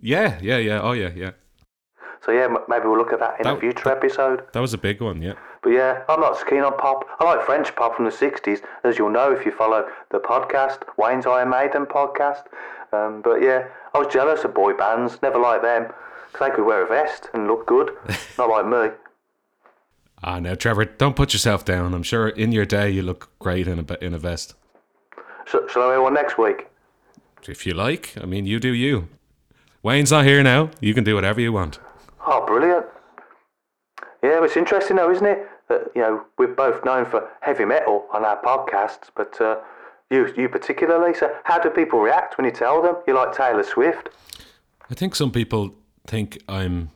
Yeah, 0.00 0.38
yeah, 0.42 0.58
yeah. 0.58 0.80
Oh, 0.82 0.92
yeah, 0.92 1.10
yeah. 1.14 1.30
So 2.24 2.32
yeah, 2.32 2.48
maybe 2.68 2.86
we'll 2.86 2.98
look 2.98 3.12
at 3.12 3.18
that 3.18 3.40
in 3.40 3.44
that, 3.44 3.56
a 3.56 3.60
future 3.60 3.88
episode. 3.88 4.44
That 4.52 4.60
was 4.60 4.74
a 4.74 4.78
big 4.78 5.00
one, 5.00 5.22
yeah. 5.22 5.34
But 5.62 5.70
yeah, 5.70 6.02
I'm 6.08 6.20
not 6.20 6.36
so 6.36 6.44
keen 6.44 6.60
on 6.60 6.76
pop. 6.76 7.08
I 7.20 7.24
like 7.24 7.46
French 7.46 7.74
pop 7.76 7.94
from 7.94 8.04
the 8.04 8.10
60s, 8.10 8.62
as 8.82 8.98
you'll 8.98 9.10
know 9.10 9.32
if 9.32 9.46
you 9.46 9.52
follow 9.52 9.88
the 10.10 10.18
podcast, 10.18 10.82
Wayne's 10.96 11.24
Iron 11.26 11.50
Maiden 11.50 11.86
podcast. 11.86 12.44
Um, 12.92 13.22
but 13.22 13.36
yeah, 13.40 13.68
I 13.94 13.98
was 13.98 14.12
jealous 14.12 14.44
of 14.44 14.54
boy 14.54 14.74
bands, 14.74 15.20
never 15.22 15.38
liked 15.38 15.62
them, 15.62 15.92
because 16.32 16.48
they 16.48 16.54
could 16.54 16.66
wear 16.66 16.84
a 16.84 16.88
vest 16.88 17.30
and 17.32 17.46
look 17.46 17.66
good, 17.66 17.92
not 18.38 18.50
like 18.50 18.66
me. 18.66 18.96
Ah, 20.24 20.40
now, 20.40 20.54
Trevor, 20.54 20.84
don't 20.84 21.16
put 21.16 21.32
yourself 21.32 21.64
down. 21.64 21.94
I'm 21.94 22.02
sure 22.02 22.28
in 22.28 22.52
your 22.52 22.66
day 22.66 22.90
you 22.90 23.02
look 23.02 23.30
great 23.38 23.66
in 23.68 23.78
a, 23.78 24.04
in 24.04 24.14
a 24.14 24.18
vest. 24.18 24.54
So, 25.46 25.66
shall 25.68 25.82
I 25.82 25.86
wear 25.88 26.02
one 26.02 26.14
next 26.14 26.38
week? 26.38 26.68
If 27.48 27.66
you 27.66 27.74
like. 27.74 28.14
I 28.20 28.26
mean, 28.26 28.46
you 28.46 28.60
do 28.60 28.72
you. 28.72 29.08
Wayne's 29.82 30.12
not 30.12 30.24
here 30.24 30.42
now. 30.42 30.70
You 30.80 30.94
can 30.94 31.02
do 31.02 31.16
whatever 31.16 31.40
you 31.40 31.52
want. 31.52 31.80
Oh, 32.24 32.46
brilliant. 32.46 32.86
Yeah, 34.22 34.44
it's 34.44 34.56
interesting 34.56 34.96
though, 34.96 35.10
isn't 35.10 35.26
it? 35.26 35.48
That, 35.72 35.90
you 35.94 36.02
know, 36.02 36.24
we're 36.36 36.54
both 36.54 36.84
known 36.84 37.06
for 37.06 37.28
heavy 37.40 37.64
metal 37.64 38.06
on 38.12 38.26
our 38.26 38.40
podcasts, 38.42 39.08
but 39.16 39.40
uh, 39.40 39.56
you, 40.10 40.32
you 40.36 40.48
particularly. 40.48 41.14
So, 41.14 41.34
how 41.44 41.58
do 41.58 41.70
people 41.70 41.98
react 42.00 42.36
when 42.36 42.44
you 42.44 42.50
tell 42.52 42.82
them 42.82 42.96
you 43.06 43.14
like 43.14 43.34
Taylor 43.34 43.62
Swift? 43.62 44.10
I 44.90 44.94
think 44.94 45.14
some 45.14 45.30
people 45.30 45.74
think 46.06 46.42
I'm 46.46 46.90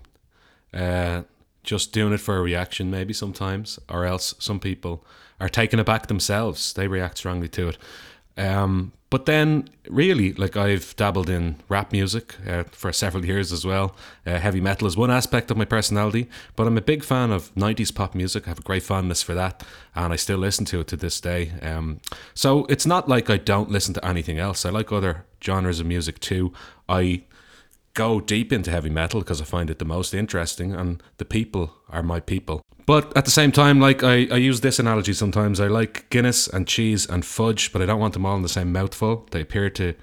uh, 0.75 1.23
just 1.65 1.93
doing 1.93 2.12
it 2.12 2.21
for 2.21 2.37
a 2.37 2.43
reaction, 2.43 2.91
maybe 2.91 3.15
sometimes, 3.15 3.79
or 3.89 4.05
else 4.05 4.35
some 4.39 4.61
people 4.61 5.03
are 5.41 5.49
taken 5.49 5.79
aback 5.79 6.09
themselves. 6.09 6.75
They 6.75 6.87
react 6.87 7.17
strongly 7.17 7.49
to 7.49 7.69
it. 7.69 7.79
Um, 8.37 8.93
but 9.17 9.25
then, 9.25 9.71
really, 9.89 10.35
like 10.35 10.59
I've 10.59 10.95
dabbled 10.97 11.31
in 11.31 11.57
rap 11.71 11.91
music 11.91 12.35
uh, 12.47 12.65
for 12.65 12.93
several 12.93 13.25
years 13.25 13.51
as 13.51 13.65
well. 13.65 13.97
Uh, 14.27 14.37
heavy 14.39 14.61
metal 14.61 14.87
is 14.87 14.95
one 14.95 15.11
aspect 15.11 15.51
of 15.51 15.57
my 15.57 15.65
personality, 15.65 16.29
but 16.55 16.67
I'm 16.67 16.77
a 16.77 16.83
big 16.83 17.03
fan 17.03 17.31
of 17.31 17.51
90s 17.55 17.95
pop 17.95 18.15
music. 18.15 18.47
I 18.47 18.51
have 18.51 18.59
a 18.59 18.63
great 18.63 18.83
fondness 18.83 19.23
for 19.23 19.33
that, 19.33 19.65
and 19.95 20.13
I 20.13 20.17
still 20.17 20.37
listen 20.37 20.67
to 20.67 20.81
it 20.81 20.89
to 20.89 20.99
this 20.99 21.19
day. 21.19 21.53
Um, 21.63 22.03
so 22.35 22.67
it's 22.67 22.85
not 22.85 23.09
like 23.09 23.31
I 23.31 23.39
don't 23.39 23.71
listen 23.71 23.95
to 23.95 24.05
anything 24.05 24.39
else. 24.39 24.67
I 24.67 24.69
like 24.69 24.93
other 24.93 25.25
genres 25.43 25.81
of 25.81 25.87
music 25.87 26.21
too. 26.21 26.53
I 26.87 27.23
go 27.95 28.21
deep 28.21 28.53
into 28.53 28.71
heavy 28.71 28.91
metal 28.91 29.21
because 29.21 29.41
I 29.41 29.47
find 29.47 29.71
it 29.71 29.79
the 29.79 29.87
most 29.87 30.13
interesting, 30.13 30.75
and 30.75 31.03
the 31.17 31.25
people 31.25 31.73
are 31.89 32.03
my 32.03 32.21
people. 32.21 32.66
But 32.87 33.16
at 33.16 33.25
the 33.25 33.33
same 33.33 33.51
time, 33.51 33.81
like 33.81 34.05
I, 34.05 34.29
I 34.31 34.37
use 34.37 34.61
this 34.61 34.79
analogy 34.79 35.12
sometimes. 35.12 35.61
I 35.61 35.66
like 35.66 36.09
Guinness 36.09 36.46
and 36.46 36.68
cheese 36.68 37.05
and 37.05 37.25
fudge, 37.25 37.72
but 37.72 37.83
I 37.83 37.87
don't 37.87 37.99
want 37.99 38.14
them 38.14 38.25
all 38.25 38.37
in 38.37 38.42
the 38.42 38.49
same 38.49 38.72
mouthful. 38.72 39.27
They 39.33 39.40
appear 39.40 39.68
to, 39.70 39.94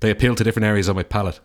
they 0.00 0.10
appeal 0.10 0.34
to 0.34 0.42
different 0.42 0.66
areas 0.66 0.88
of 0.88 0.96
my 0.96 1.04
palate. 1.04 1.38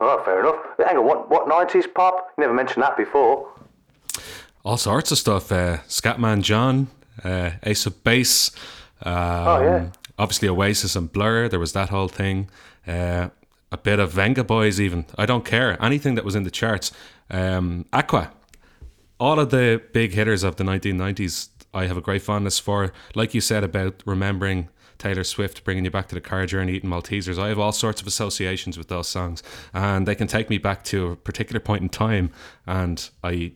Oh, 0.00 0.22
fair 0.24 0.40
enough. 0.40 0.64
Hang 0.78 0.96
on, 0.96 1.04
what 1.04 1.28
what 1.28 1.48
nineties 1.48 1.86
pop? 1.88 2.28
Never 2.38 2.54
mentioned 2.54 2.82
that 2.84 2.96
before. 2.96 3.52
All 4.64 4.76
sorts 4.76 5.10
of 5.10 5.18
stuff. 5.18 5.50
Uh, 5.50 5.78
Scatman 5.88 6.42
John, 6.42 6.88
uh, 7.24 7.50
Ace 7.64 7.86
of 7.86 8.02
Base. 8.04 8.50
Um, 9.02 9.14
oh 9.14 9.60
yeah. 9.62 9.90
Obviously, 10.18 10.48
Oasis 10.48 10.94
and 10.96 11.12
Blur. 11.12 11.48
There 11.48 11.58
was 11.58 11.72
that 11.72 11.88
whole 11.88 12.08
thing. 12.08 12.48
Uh, 12.86 13.30
a 13.72 13.76
bit 13.76 13.98
of 13.98 14.12
Venga 14.12 14.44
Boys, 14.44 14.80
even. 14.80 15.04
I 15.18 15.26
don't 15.26 15.44
care. 15.44 15.82
Anything 15.82 16.14
that 16.14 16.24
was 16.24 16.34
in 16.34 16.44
the 16.44 16.50
charts. 16.50 16.92
Um, 17.30 17.86
Aqua 17.92 18.30
all 19.20 19.38
of 19.38 19.50
the 19.50 19.80
big 19.92 20.12
hitters 20.12 20.42
of 20.42 20.56
the 20.56 20.64
1990s, 20.64 21.50
I 21.72 21.86
have 21.86 21.96
a 21.96 22.00
great 22.00 22.22
fondness 22.22 22.58
for. 22.58 22.92
Like 23.14 23.34
you 23.34 23.40
said 23.40 23.62
about 23.62 24.02
remembering 24.06 24.70
Taylor 24.98 25.24
Swift 25.24 25.62
bringing 25.62 25.84
you 25.84 25.90
back 25.90 26.08
to 26.08 26.14
the 26.14 26.20
car 26.20 26.46
journey, 26.46 26.72
eating 26.72 26.90
Maltesers. 26.90 27.38
I 27.38 27.48
have 27.48 27.58
all 27.58 27.72
sorts 27.72 28.00
of 28.00 28.06
associations 28.06 28.76
with 28.76 28.88
those 28.88 29.08
songs, 29.08 29.42
and 29.72 30.08
they 30.08 30.14
can 30.14 30.26
take 30.26 30.50
me 30.50 30.58
back 30.58 30.82
to 30.84 31.08
a 31.08 31.16
particular 31.16 31.60
point 31.60 31.82
in 31.82 31.88
time, 31.90 32.30
and 32.66 33.08
I 33.22 33.52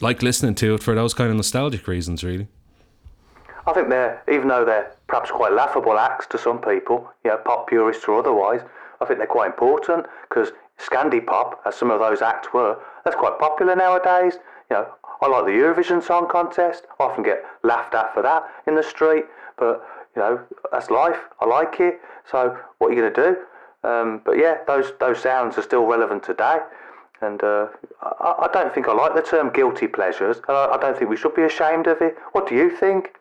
like 0.00 0.22
listening 0.22 0.54
to 0.56 0.74
it 0.74 0.82
for 0.82 0.94
those 0.94 1.14
kind 1.14 1.30
of 1.30 1.36
nostalgic 1.36 1.88
reasons, 1.88 2.22
really. 2.22 2.46
I 3.66 3.72
think 3.72 3.88
they're, 3.88 4.22
even 4.30 4.48
though 4.48 4.64
they're 4.64 4.92
perhaps 5.08 5.30
quite 5.30 5.52
laughable 5.52 5.98
acts 5.98 6.26
to 6.28 6.38
some 6.38 6.60
people, 6.60 7.10
you 7.24 7.30
know, 7.30 7.36
pop 7.38 7.68
purists 7.68 8.04
or 8.06 8.18
otherwise, 8.18 8.60
I 9.00 9.04
think 9.04 9.18
they're 9.18 9.26
quite 9.26 9.48
important 9.48 10.06
because 10.28 10.52
Scandi 10.78 11.24
pop, 11.24 11.60
as 11.66 11.74
some 11.74 11.90
of 11.90 12.00
those 12.00 12.22
acts 12.22 12.52
were, 12.52 12.78
that's 13.04 13.16
quite 13.16 13.38
popular 13.38 13.74
nowadays. 13.74 14.38
You 14.70 14.76
know, 14.76 14.88
I 15.20 15.26
like 15.28 15.46
the 15.46 15.52
Eurovision 15.52 16.02
Song 16.02 16.28
Contest. 16.28 16.84
I 17.00 17.04
often 17.04 17.24
get 17.24 17.44
laughed 17.62 17.94
at 17.94 18.12
for 18.14 18.22
that 18.22 18.44
in 18.66 18.74
the 18.74 18.82
street, 18.82 19.24
but 19.56 19.84
you 20.14 20.22
know, 20.22 20.40
that's 20.70 20.90
life. 20.90 21.18
I 21.40 21.46
like 21.46 21.80
it. 21.80 22.00
So 22.30 22.56
what 22.78 22.88
are 22.88 22.94
you 22.94 23.00
going 23.00 23.14
to 23.14 23.22
do? 23.22 23.88
Um, 23.88 24.20
but 24.24 24.36
yeah, 24.36 24.58
those 24.66 24.92
those 25.00 25.20
sounds 25.20 25.56
are 25.56 25.62
still 25.62 25.86
relevant 25.86 26.22
today. 26.22 26.58
And 27.20 27.42
uh, 27.42 27.66
I, 28.02 28.46
I, 28.46 28.48
don't 28.52 28.72
think 28.72 28.86
I 28.86 28.92
like 28.92 29.14
the 29.16 29.22
term 29.22 29.50
guilty 29.52 29.88
pleasures, 29.88 30.36
and 30.48 30.56
I, 30.56 30.66
I 30.74 30.78
don't 30.78 30.96
think 30.96 31.10
we 31.10 31.16
should 31.16 31.34
be 31.34 31.42
ashamed 31.42 31.88
of 31.88 32.00
it. 32.00 32.16
What 32.30 32.48
do 32.48 32.54
you 32.54 32.70
think? 32.76 33.16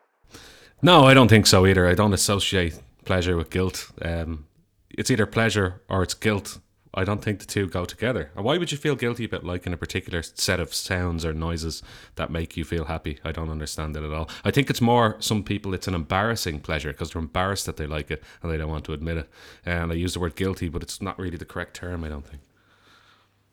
No, 0.83 1.05
I 1.05 1.15
don't 1.15 1.29
think 1.29 1.47
so 1.47 1.65
either. 1.65 1.87
I 1.87 1.95
don't 1.95 2.13
associate 2.13 2.79
pleasure 3.05 3.35
with 3.35 3.49
guilt. 3.49 3.89
Um, 4.01 4.45
it's 4.89 5.09
either 5.09 5.25
pleasure 5.25 5.81
or 5.89 6.03
it's 6.03 6.13
guilt 6.13 6.59
I 6.97 7.03
don't 7.03 7.23
think 7.23 7.39
the 7.39 7.45
two 7.45 7.67
go 7.67 7.85
together. 7.85 8.31
And 8.35 8.43
why 8.43 8.57
would 8.57 8.71
you 8.71 8.77
feel 8.77 8.95
guilty 8.95 9.23
about 9.23 9.43
liking 9.43 9.71
a 9.71 9.77
particular 9.77 10.23
set 10.23 10.59
of 10.59 10.73
sounds 10.73 11.23
or 11.23 11.31
noises 11.31 11.83
that 12.15 12.31
make 12.31 12.57
you 12.57 12.65
feel 12.65 12.85
happy? 12.85 13.19
I 13.23 13.31
don't 13.31 13.51
understand 13.51 13.95
it 13.95 14.03
at 14.03 14.11
all. 14.11 14.27
I 14.43 14.49
think 14.49 14.71
it's 14.71 14.81
more 14.81 15.15
some 15.19 15.43
people 15.43 15.75
it's 15.75 15.87
an 15.87 15.93
embarrassing 15.93 16.61
pleasure 16.61 16.91
because 16.91 17.11
they're 17.11 17.21
embarrassed 17.21 17.67
that 17.67 17.77
they 17.77 17.85
like 17.85 18.09
it 18.09 18.23
and 18.41 18.51
they 18.51 18.57
don't 18.57 18.71
want 18.71 18.83
to 18.85 18.93
admit 18.93 19.17
it. 19.17 19.29
And 19.63 19.91
I 19.91 19.95
use 19.95 20.15
the 20.15 20.19
word 20.19 20.35
guilty, 20.35 20.69
but 20.69 20.81
it's 20.81 20.99
not 20.99 21.19
really 21.19 21.37
the 21.37 21.45
correct 21.45 21.75
term. 21.75 22.03
I 22.03 22.09
don't 22.09 22.25
think. 22.25 22.41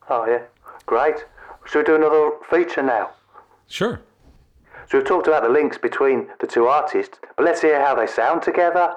Oh 0.08 0.24
yeah, 0.26 0.44
great. 0.86 1.26
Should 1.66 1.80
we 1.80 1.84
do 1.84 1.96
another 1.96 2.30
feature 2.48 2.82
now? 2.82 3.10
Sure. 3.68 4.00
So 4.88 4.96
we've 4.98 5.06
talked 5.06 5.26
about 5.26 5.42
the 5.42 5.50
links 5.50 5.76
between 5.76 6.28
the 6.40 6.46
two 6.46 6.66
artists, 6.66 7.18
but 7.36 7.44
let's 7.44 7.60
hear 7.60 7.78
how 7.78 7.94
they 7.94 8.06
sound 8.06 8.40
together. 8.40 8.94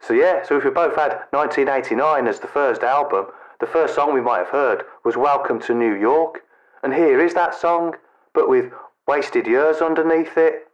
So 0.00 0.12
yeah, 0.12 0.42
so 0.42 0.58
if 0.58 0.64
we 0.64 0.70
both 0.70 0.94
had 0.94 1.22
1989 1.30 2.26
as 2.26 2.40
the 2.40 2.48
first 2.48 2.82
album, 2.82 3.26
the 3.62 3.68
first 3.68 3.94
song 3.94 4.12
we 4.12 4.20
might 4.20 4.38
have 4.38 4.48
heard 4.48 4.82
was 5.04 5.16
Welcome 5.16 5.60
to 5.60 5.72
New 5.72 5.94
York. 5.94 6.40
And 6.82 6.92
here 6.92 7.24
is 7.24 7.32
that 7.34 7.54
song, 7.54 7.94
but 8.34 8.48
with 8.48 8.72
wasted 9.06 9.46
years 9.46 9.76
underneath 9.76 10.36
it. 10.36 10.66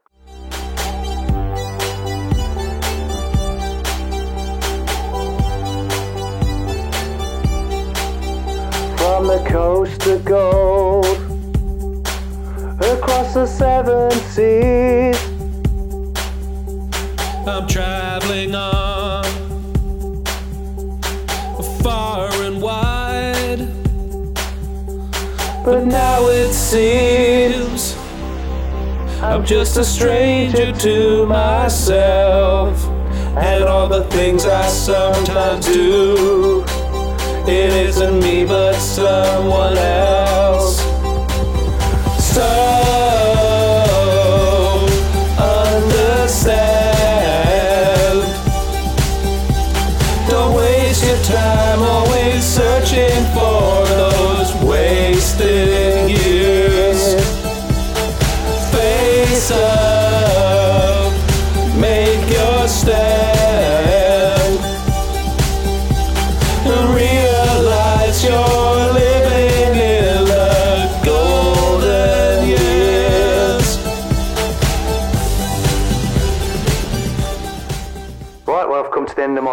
From 8.96 9.26
the 9.26 9.44
coast 9.46 10.00
to 10.00 10.18
gold, 10.20 11.04
across 12.80 13.34
the 13.34 13.46
seven 13.46 14.10
seas. 14.32 15.22
I'm 17.46 17.68
traveling 17.68 18.54
on 18.54 18.87
But 25.68 25.84
now 25.84 26.28
it 26.28 26.54
seems 26.54 27.94
I'm 29.20 29.44
just 29.44 29.76
a 29.76 29.84
stranger 29.84 30.72
to 30.72 31.26
myself 31.26 32.82
and 33.36 33.64
all 33.64 33.86
the 33.86 34.04
things 34.04 34.46
I 34.46 34.66
sometimes 34.66 35.66
do. 35.66 36.64
It 37.46 37.70
isn't 37.86 38.18
me, 38.18 38.46
but 38.46 38.76
someone 38.76 39.76
else. 39.76 40.78
So 42.32 42.77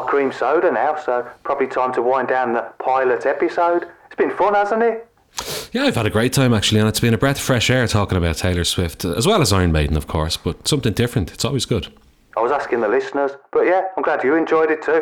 my 0.02 0.08
cream 0.10 0.32
soda 0.32 0.72
now, 0.72 0.96
so 0.98 1.28
probably 1.44 1.68
time 1.68 1.94
to 1.94 2.02
wind 2.02 2.28
down 2.28 2.54
the 2.54 2.62
pilot 2.80 3.26
episode. 3.26 3.88
It's 4.08 4.16
been 4.16 4.32
fun, 4.32 4.54
hasn't 4.54 4.84
it? 4.84 5.08
Yeah, 5.72 5.84
I've 5.84 5.96
had 5.96 6.06
a 6.06 6.10
great 6.10 6.34
time 6.34 6.54
actually, 6.54 6.80
and 6.80 6.90
it's 6.90 7.00
been 7.00 7.14
a 7.14 7.18
breath 7.18 7.38
of 7.38 7.44
fresh 7.44 7.70
air 7.70 7.88
talking 7.88 8.18
about 8.18 8.38
Taylor 8.38 8.64
Swift, 8.64 9.06
as 9.06 9.26
well 9.28 9.42
as 9.42 9.52
Iron 9.54 9.72
Maiden, 9.72 9.96
of 9.98 10.08
course, 10.08 10.38
but 10.38 10.68
something 10.68 10.94
different. 10.94 11.32
It's 11.34 11.46
always 11.46 11.66
good. 11.66 11.88
I 12.38 12.42
was 12.42 12.52
asking 12.52 12.82
the 12.82 12.88
listeners, 12.90 13.32
but 13.52 13.62
yeah, 13.62 13.84
I'm 13.96 14.04
glad 14.04 14.24
you 14.24 14.36
enjoyed 14.36 14.70
it 14.70 14.82
too. 14.84 15.02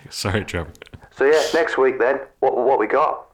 Sorry, 0.10 0.44
Trevor. 0.44 0.70
so 1.16 1.24
yeah, 1.24 1.42
next 1.54 1.78
week 1.78 1.98
then, 1.98 2.20
what 2.40 2.56
what 2.56 2.78
we 2.78 2.86
got? 2.86 3.27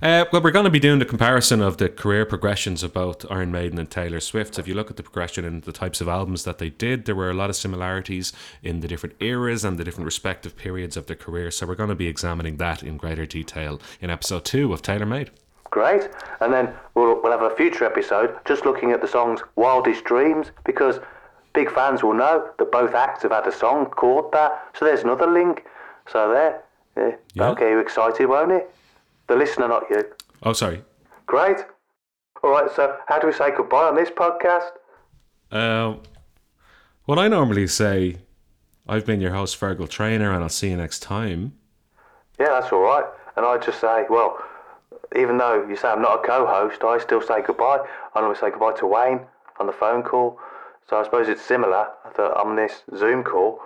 Uh, 0.00 0.24
well, 0.32 0.40
we're 0.40 0.52
going 0.52 0.64
to 0.64 0.70
be 0.70 0.78
doing 0.78 1.00
the 1.00 1.04
comparison 1.04 1.60
of 1.60 1.78
the 1.78 1.88
career 1.88 2.24
progressions 2.24 2.84
of 2.84 2.92
both 2.92 3.28
Iron 3.30 3.50
Maiden 3.50 3.78
and 3.80 3.90
Taylor 3.90 4.20
Swift. 4.20 4.54
So 4.54 4.60
if 4.60 4.68
you 4.68 4.74
look 4.74 4.90
at 4.90 4.96
the 4.96 5.02
progression 5.02 5.44
and 5.44 5.62
the 5.62 5.72
types 5.72 6.00
of 6.00 6.06
albums 6.06 6.44
that 6.44 6.58
they 6.58 6.70
did, 6.70 7.04
there 7.04 7.16
were 7.16 7.30
a 7.30 7.34
lot 7.34 7.50
of 7.50 7.56
similarities 7.56 8.32
in 8.62 8.78
the 8.78 8.86
different 8.86 9.16
eras 9.18 9.64
and 9.64 9.76
the 9.76 9.82
different 9.82 10.04
respective 10.04 10.56
periods 10.56 10.96
of 10.96 11.06
their 11.06 11.16
career. 11.16 11.50
So 11.50 11.66
we're 11.66 11.74
going 11.74 11.88
to 11.88 11.96
be 11.96 12.06
examining 12.06 12.58
that 12.58 12.84
in 12.84 12.96
greater 12.96 13.26
detail 13.26 13.80
in 14.00 14.08
episode 14.08 14.44
two 14.44 14.72
of 14.72 14.82
Taylor 14.82 15.06
Made. 15.06 15.30
Great, 15.70 16.08
and 16.40 16.52
then 16.52 16.72
we'll 16.94 17.20
we'll 17.20 17.32
have 17.32 17.42
a 17.42 17.54
future 17.54 17.84
episode 17.84 18.34
just 18.46 18.64
looking 18.64 18.92
at 18.92 19.02
the 19.02 19.08
songs 19.08 19.42
"Wildest 19.56 20.02
Dreams" 20.04 20.50
because 20.64 20.98
big 21.52 21.70
fans 21.70 22.02
will 22.02 22.14
know 22.14 22.48
that 22.58 22.72
both 22.72 22.94
acts 22.94 23.22
have 23.24 23.32
had 23.32 23.46
a 23.46 23.52
song 23.52 23.84
called 23.86 24.32
that. 24.32 24.70
So 24.78 24.86
there's 24.86 25.02
another 25.02 25.26
link. 25.26 25.66
So 26.10 26.30
there, 26.32 26.62
yeah. 26.96 27.16
Yeah. 27.34 27.50
okay, 27.50 27.70
you 27.70 27.80
excited, 27.80 28.26
won't 28.26 28.52
it? 28.52 28.70
The 29.28 29.36
listener, 29.36 29.68
not 29.68 29.84
you. 29.90 30.04
Oh, 30.42 30.54
sorry. 30.54 30.82
Great. 31.26 31.58
All 32.42 32.50
right, 32.50 32.70
so 32.74 32.96
how 33.06 33.18
do 33.18 33.26
we 33.26 33.32
say 33.32 33.50
goodbye 33.54 33.88
on 33.88 33.94
this 33.94 34.10
podcast? 34.10 34.70
Uh, 35.50 35.96
what 37.04 37.18
I 37.18 37.28
normally 37.28 37.66
say, 37.66 38.16
I've 38.88 39.04
been 39.04 39.20
your 39.20 39.32
host, 39.32 39.58
Fergal 39.60 39.88
Trainer, 39.88 40.32
and 40.32 40.42
I'll 40.42 40.48
see 40.48 40.70
you 40.70 40.76
next 40.76 41.00
time. 41.00 41.52
Yeah, 42.38 42.48
that's 42.48 42.72
all 42.72 42.80
right. 42.80 43.04
And 43.36 43.44
I 43.44 43.58
just 43.58 43.80
say, 43.80 44.06
well, 44.08 44.42
even 45.16 45.36
though 45.36 45.66
you 45.68 45.76
say 45.76 45.88
I'm 45.88 46.00
not 46.00 46.24
a 46.24 46.26
co-host, 46.26 46.82
I 46.82 46.98
still 46.98 47.20
say 47.20 47.42
goodbye. 47.42 47.80
I 48.14 48.20
normally 48.20 48.38
say 48.38 48.50
goodbye 48.50 48.74
to 48.78 48.86
Wayne 48.86 49.20
on 49.58 49.66
the 49.66 49.72
phone 49.72 50.02
call. 50.02 50.38
So 50.88 50.98
I 50.98 51.04
suppose 51.04 51.28
it's 51.28 51.42
similar 51.42 51.88
that 52.16 52.36
on 52.36 52.56
this 52.56 52.82
Zoom 52.96 53.24
call. 53.24 53.60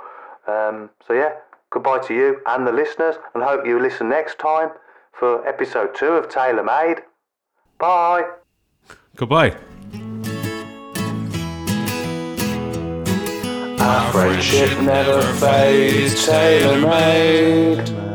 Um, 0.48 0.90
so 1.06 1.12
yeah, 1.14 1.34
goodbye 1.70 2.00
to 2.00 2.14
you 2.14 2.40
and 2.46 2.66
the 2.66 2.72
listeners, 2.72 3.16
and 3.34 3.44
hope 3.44 3.64
you 3.64 3.78
listen 3.80 4.08
next 4.08 4.38
time 4.38 4.70
for 5.12 5.46
episode 5.46 5.94
two 5.94 6.12
of 6.12 6.28
Tailor 6.28 6.64
Made. 6.64 7.02
Bye. 7.78 8.24
Goodbye. 9.16 9.56
Our 13.80 14.12
friendship 14.12 14.80
never 14.80 15.22
fades, 15.34 16.24
tailor 16.24 16.80
made. 16.80 18.11